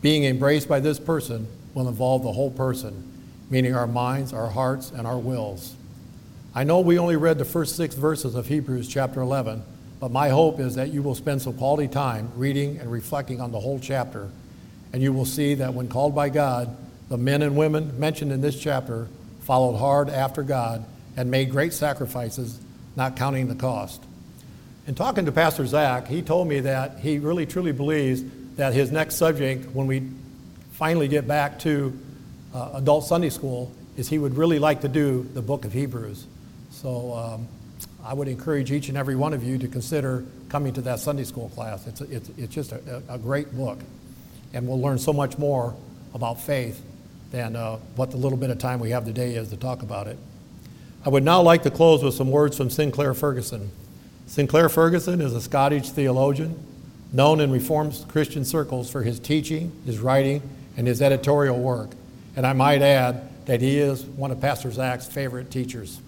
being 0.00 0.24
embraced 0.24 0.68
by 0.68 0.80
this 0.80 0.98
person 0.98 1.46
will 1.74 1.88
involve 1.88 2.22
the 2.22 2.32
whole 2.32 2.50
person, 2.50 3.12
meaning 3.50 3.74
our 3.74 3.86
minds, 3.86 4.32
our 4.32 4.48
hearts, 4.48 4.90
and 4.90 5.06
our 5.06 5.18
wills. 5.18 5.74
I 6.54 6.64
know 6.64 6.80
we 6.80 6.98
only 6.98 7.16
read 7.16 7.38
the 7.38 7.44
first 7.44 7.76
six 7.76 7.94
verses 7.94 8.34
of 8.34 8.46
Hebrews 8.46 8.88
chapter 8.88 9.20
11, 9.20 9.62
but 10.00 10.10
my 10.10 10.30
hope 10.30 10.58
is 10.58 10.74
that 10.76 10.90
you 10.90 11.02
will 11.02 11.14
spend 11.14 11.42
some 11.42 11.56
quality 11.56 11.88
time 11.88 12.30
reading 12.34 12.78
and 12.78 12.90
reflecting 12.90 13.40
on 13.40 13.52
the 13.52 13.60
whole 13.60 13.78
chapter, 13.78 14.30
and 14.92 15.02
you 15.02 15.12
will 15.12 15.26
see 15.26 15.54
that 15.54 15.74
when 15.74 15.88
called 15.88 16.14
by 16.14 16.28
God, 16.28 16.74
the 17.08 17.16
men 17.16 17.42
and 17.42 17.56
women 17.56 17.98
mentioned 18.00 18.32
in 18.32 18.40
this 18.40 18.58
chapter 18.58 19.08
followed 19.40 19.76
hard 19.76 20.08
after 20.08 20.42
God 20.42 20.84
and 21.16 21.30
made 21.30 21.50
great 21.50 21.72
sacrifices, 21.72 22.58
not 22.96 23.16
counting 23.16 23.48
the 23.48 23.54
cost. 23.54 24.02
In 24.86 24.94
talking 24.94 25.26
to 25.26 25.32
Pastor 25.32 25.66
Zach, 25.66 26.06
he 26.08 26.22
told 26.22 26.48
me 26.48 26.60
that 26.60 26.98
he 27.00 27.18
really 27.18 27.46
truly 27.46 27.72
believes 27.72 28.22
that 28.56 28.72
his 28.72 28.90
next 28.90 29.16
subject, 29.16 29.70
when 29.74 29.86
we 29.86 30.08
finally 30.72 31.08
get 31.08 31.28
back 31.28 31.58
to 31.60 31.96
uh, 32.56 32.70
adult 32.74 33.04
Sunday 33.04 33.28
school, 33.28 33.70
is 33.96 34.08
he 34.08 34.18
would 34.18 34.36
really 34.36 34.58
like 34.58 34.80
to 34.80 34.88
do 34.88 35.28
the 35.34 35.42
book 35.42 35.64
of 35.64 35.72
Hebrews. 35.72 36.26
So 36.70 37.12
um, 37.14 37.48
I 38.02 38.14
would 38.14 38.28
encourage 38.28 38.72
each 38.72 38.88
and 38.88 38.96
every 38.96 39.14
one 39.14 39.34
of 39.34 39.44
you 39.44 39.58
to 39.58 39.68
consider 39.68 40.24
coming 40.48 40.72
to 40.74 40.80
that 40.82 40.98
Sunday 40.98 41.24
school 41.24 41.50
class. 41.50 41.86
It's, 41.86 42.00
it's, 42.00 42.30
it's 42.38 42.54
just 42.54 42.72
a, 42.72 43.02
a, 43.08 43.18
great 43.18 43.54
book. 43.54 43.78
And 44.54 44.66
we'll 44.66 44.80
learn 44.80 44.98
so 44.98 45.12
much 45.12 45.36
more 45.38 45.74
about 46.14 46.40
faith 46.40 46.82
than 47.30 47.56
uh, 47.56 47.76
what 47.96 48.10
the 48.10 48.16
little 48.16 48.38
bit 48.38 48.50
of 48.50 48.58
time 48.58 48.80
we 48.80 48.90
have 48.90 49.04
today 49.04 49.34
is 49.34 49.50
to 49.50 49.56
talk 49.56 49.82
about 49.82 50.06
it. 50.06 50.16
I 51.04 51.10
would 51.10 51.24
now 51.24 51.42
like 51.42 51.62
to 51.64 51.70
close 51.70 52.02
with 52.02 52.14
some 52.14 52.30
words 52.30 52.56
from 52.56 52.70
Sinclair 52.70 53.12
Ferguson. 53.12 53.70
Sinclair 54.26 54.68
Ferguson 54.68 55.20
is 55.20 55.34
a 55.34 55.40
Scottish 55.40 55.90
theologian 55.90 56.58
known 57.12 57.40
in 57.40 57.50
Reformed 57.50 58.04
Christian 58.08 58.44
circles 58.44 58.90
for 58.90 59.02
his 59.02 59.20
teaching, 59.20 59.72
his 59.84 59.98
writing, 59.98 60.42
and 60.76 60.86
his 60.86 61.02
editorial 61.02 61.58
work. 61.58 61.90
And 62.36 62.46
I 62.46 62.52
might 62.52 62.82
add 62.82 63.46
that 63.46 63.60
he 63.60 63.78
is 63.78 64.04
one 64.04 64.30
of 64.30 64.40
Pastor 64.40 64.70
Zach's 64.70 65.06
favorite 65.06 65.50
teachers. 65.50 66.00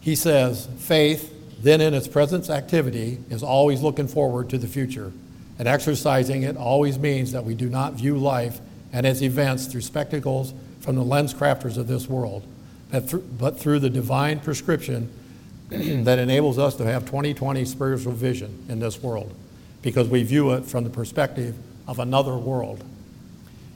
He 0.00 0.14
says, 0.14 0.68
faith, 0.78 1.32
then 1.62 1.80
in 1.80 1.94
its 1.94 2.08
present 2.08 2.48
activity, 2.48 3.18
is 3.30 3.42
always 3.42 3.82
looking 3.82 4.08
forward 4.08 4.50
to 4.50 4.58
the 4.58 4.66
future. 4.66 5.12
And 5.58 5.68
exercising 5.68 6.42
it 6.42 6.56
always 6.56 6.98
means 6.98 7.32
that 7.32 7.44
we 7.44 7.54
do 7.54 7.68
not 7.68 7.94
view 7.94 8.16
life 8.16 8.60
and 8.92 9.06
its 9.06 9.22
events 9.22 9.66
through 9.66 9.80
spectacles 9.82 10.52
from 10.80 10.96
the 10.96 11.02
lens 11.02 11.32
crafters 11.32 11.76
of 11.76 11.86
this 11.86 12.08
world, 12.08 12.44
but 12.90 13.08
through, 13.08 13.22
but 13.22 13.58
through 13.58 13.78
the 13.78 13.90
divine 13.90 14.40
prescription 14.40 15.10
that 15.68 16.18
enables 16.18 16.58
us 16.58 16.74
to 16.76 16.84
have 16.84 17.04
2020 17.06 17.64
spiritual 17.64 18.12
vision 18.12 18.64
in 18.68 18.80
this 18.80 19.00
world, 19.02 19.32
because 19.80 20.08
we 20.08 20.22
view 20.22 20.52
it 20.52 20.64
from 20.64 20.84
the 20.84 20.90
perspective 20.90 21.54
of 21.86 21.98
another 21.98 22.36
world. 22.36 22.84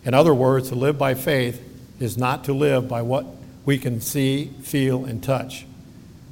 In 0.06 0.14
other 0.14 0.32
words, 0.32 0.68
to 0.68 0.76
live 0.76 0.96
by 0.96 1.14
faith 1.14 1.60
is 1.98 2.16
not 2.16 2.44
to 2.44 2.52
live 2.52 2.88
by 2.88 3.02
what 3.02 3.26
we 3.64 3.76
can 3.76 4.00
see, 4.00 4.46
feel, 4.62 5.04
and 5.04 5.20
touch 5.20 5.66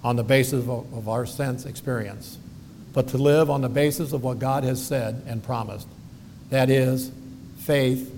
on 0.04 0.14
the 0.14 0.22
basis 0.22 0.68
of, 0.68 1.08
our 1.08 1.26
sense 1.26 1.66
experience, 1.66 2.38
but 2.92 3.08
to 3.08 3.18
live 3.18 3.50
on 3.50 3.62
the 3.62 3.68
basis 3.68 4.12
of 4.12 4.22
what 4.22 4.38
God 4.38 4.62
has 4.62 4.80
said 4.80 5.24
and 5.26 5.42
promised. 5.42 5.88
That 6.50 6.70
is, 6.70 7.10
faith. 7.58 8.14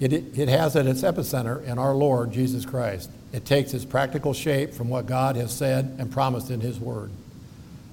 It, 0.00 0.14
it 0.14 0.48
has 0.48 0.74
at 0.74 0.86
its 0.86 1.02
epicenter 1.02 1.62
in 1.64 1.78
our 1.78 1.94
Lord 1.94 2.32
Jesus 2.32 2.64
Christ. 2.64 3.10
It 3.34 3.44
takes 3.44 3.74
its 3.74 3.84
practical 3.84 4.32
shape 4.32 4.72
from 4.72 4.88
what 4.88 5.04
God 5.04 5.36
has 5.36 5.54
said 5.54 5.96
and 5.98 6.10
promised 6.10 6.50
in 6.50 6.60
His 6.60 6.80
Word. 6.80 7.10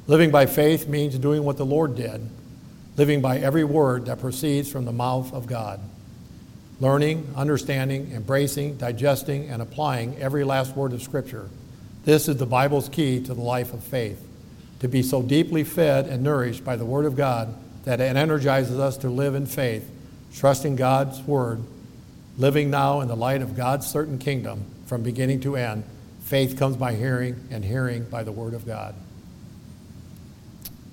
Living 0.08 0.32
by 0.32 0.46
faith 0.46 0.88
means 0.88 1.20
doing 1.20 1.44
what 1.44 1.58
the 1.58 1.66
Lord 1.66 1.96
did, 1.96 2.30
living 2.96 3.20
by 3.20 3.40
every 3.40 3.66
word 3.66 4.06
that 4.06 4.22
proceeds 4.22 4.72
from 4.72 4.86
the 4.86 4.94
mouth 4.94 5.34
of 5.34 5.46
God. 5.48 5.82
Learning, 6.80 7.34
understanding, 7.36 8.12
embracing, 8.12 8.78
digesting, 8.78 9.50
and 9.50 9.62
applying 9.62 10.16
every 10.18 10.44
last 10.44 10.76
word 10.76 10.94
of 10.94 11.02
Scripture 11.02 11.50
this 12.08 12.30
is 12.30 12.38
the 12.38 12.46
Bible's 12.46 12.88
key 12.88 13.22
to 13.24 13.34
the 13.34 13.42
life 13.42 13.74
of 13.74 13.84
faith 13.84 14.26
to 14.80 14.88
be 14.88 15.04
so 15.04 15.22
deeply 15.22 15.66
fed 15.66 16.08
and 16.08 16.24
nourished 16.24 16.64
by 16.64 16.78
the 16.78 16.86
Word 16.86 17.04
of 17.04 17.18
God 17.18 17.54
that 17.84 18.00
it 18.00 18.16
energizes 18.16 18.80
us 18.80 18.96
to 19.00 19.10
live 19.10 19.36
in 19.36 19.46
faith, 19.46 19.92
trusting 20.34 20.78
God's 20.78 21.20
Word, 21.24 21.62
living 22.38 22.70
now 22.70 23.02
in 23.02 23.10
the 23.10 23.16
light 23.18 23.42
of 23.42 23.58
God's 23.58 23.88
certain 23.88 24.20
kingdom 24.20 24.64
from 24.86 25.04
beginning 25.04 25.42
to 25.42 25.58
end. 25.58 25.84
Faith 26.22 26.58
comes 26.58 26.78
by 26.78 26.94
hearing, 26.94 27.46
and 27.52 27.66
hearing 27.66 28.06
by 28.06 28.24
the 28.24 28.32
Word 28.32 28.54
of 28.54 28.66
God. 28.66 28.96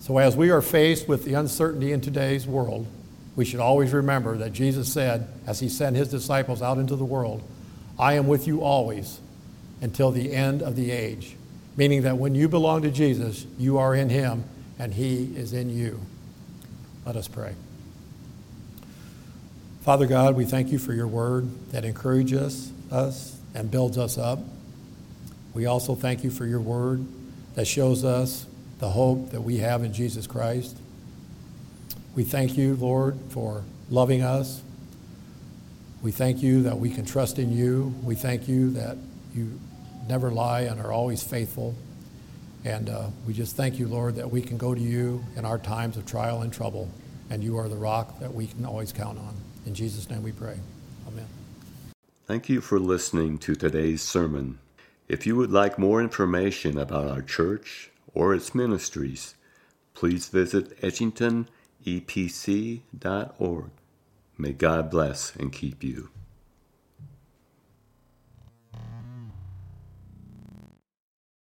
So, 0.01 0.18
as 0.18 0.35
we 0.35 0.51
are 0.51 0.62
faced 0.62 1.07
with 1.07 1.25
the 1.25 1.35
uncertainty 1.35 1.92
in 1.92 2.01
today's 2.01 2.44
world, 2.44 2.88
we 3.37 3.44
should 3.44 3.61
always 3.61 3.92
remember 3.92 4.37
that 4.38 4.53
Jesus 4.53 4.92
said, 4.92 5.29
as 5.47 5.61
he 5.61 5.68
sent 5.68 5.97
his 5.97 6.09
disciples 6.09 6.62
out 6.62 6.79
into 6.79 6.97
the 6.97 7.05
world, 7.05 7.42
I 7.99 8.14
am 8.14 8.27
with 8.27 8.47
you 8.47 8.62
always 8.62 9.20
until 9.81 10.11
the 10.11 10.33
end 10.33 10.62
of 10.62 10.77
the 10.77 10.90
age. 10.90 11.37
Meaning 11.77 12.03
that 12.03 12.16
when 12.16 12.35
you 12.35 12.49
belong 12.49 12.83
to 12.83 12.90
Jesus, 12.90 13.47
you 13.59 13.79
are 13.79 13.94
in 13.94 14.09
him 14.09 14.44
and 14.79 14.94
he 14.94 15.25
is 15.37 15.53
in 15.53 15.70
you. 15.70 16.01
Let 17.05 17.16
us 17.16 17.27
pray. 17.27 17.55
Father 19.83 20.07
God, 20.07 20.37
we 20.37 20.44
thank 20.44 20.73
you 20.73 20.79
for 20.79 20.92
your 20.92 21.09
word 21.09 21.49
that 21.73 21.85
encourages 21.85 22.73
us 22.90 23.38
and 23.55 23.70
builds 23.70 23.99
us 23.99 24.16
up. 24.16 24.38
We 25.53 25.66
also 25.66 25.94
thank 25.94 26.25
you 26.25 26.31
for 26.31 26.47
your 26.47 26.61
word 26.61 27.05
that 27.55 27.66
shows 27.66 28.05
us 28.05 28.47
the 28.79 28.88
hope 28.88 29.31
that 29.31 29.42
we 29.42 29.59
have 29.59 29.85
in 29.85 29.92
Jesus 29.92 30.27
Christ. 30.27 30.77
We 32.14 32.22
thank 32.22 32.57
you, 32.57 32.77
Lord, 32.77 33.18
for 33.31 33.64
loving 33.90 34.22
us. 34.22 34.62
We 36.00 36.12
thank 36.12 36.42
you 36.42 36.62
that 36.62 36.79
we 36.79 36.90
can 36.90 37.05
trust 37.05 37.40
in 37.40 37.53
you. 37.53 37.92
We 38.05 38.14
thank 38.14 38.46
you 38.46 38.70
that 38.70 38.96
you 39.35 39.59
never 40.09 40.31
lie 40.31 40.62
and 40.62 40.81
are 40.81 40.92
always 40.92 41.24
faithful. 41.24 41.74
And 42.64 42.88
uh, 42.88 43.09
we 43.27 43.35
just 43.35 43.57
thank 43.57 43.79
you, 43.79 43.88
Lord, 43.88 44.14
that 44.14 44.31
we 44.31 44.42
can 44.42 44.57
go 44.57 44.74
to 44.74 44.81
you 44.81 45.24
in 45.35 45.44
our 45.44 45.59
times 45.59 45.96
of 45.96 46.07
trial 46.07 46.42
and 46.42 46.53
trouble, 46.53 46.88
and 47.31 47.42
you 47.42 47.59
are 47.59 47.68
the 47.68 47.77
rock 47.77 48.20
that 48.20 48.33
we 48.33 48.46
can 48.46 48.64
always 48.64 48.92
count 48.92 49.18
on. 49.18 49.35
In 49.66 49.74
Jesus' 49.74 50.09
name 50.09 50.22
we 50.22 50.33
pray. 50.33 50.59
Amen. 51.09 51.27
Thank 52.27 52.48
you 52.48 52.61
for 52.61 52.79
listening 52.79 53.38
to 53.38 53.55
today's 53.55 54.03
sermon. 54.03 54.59
If 55.09 55.27
you 55.27 55.35
would 55.37 55.50
like 55.50 55.79
more 55.79 56.00
information 56.00 56.79
about 56.79 57.09
our 57.09 57.22
church 57.22 57.90
or 58.14 58.35
its 58.35 58.55
ministries, 58.55 59.35
please 59.94 60.29
visit 60.29 60.79
edgingtonepc.org. 61.85 63.70
May 64.37 64.53
God 64.53 64.90
bless 64.90 65.37
and 65.37 65.53
keep 65.53 65.85
you. 65.85 66.11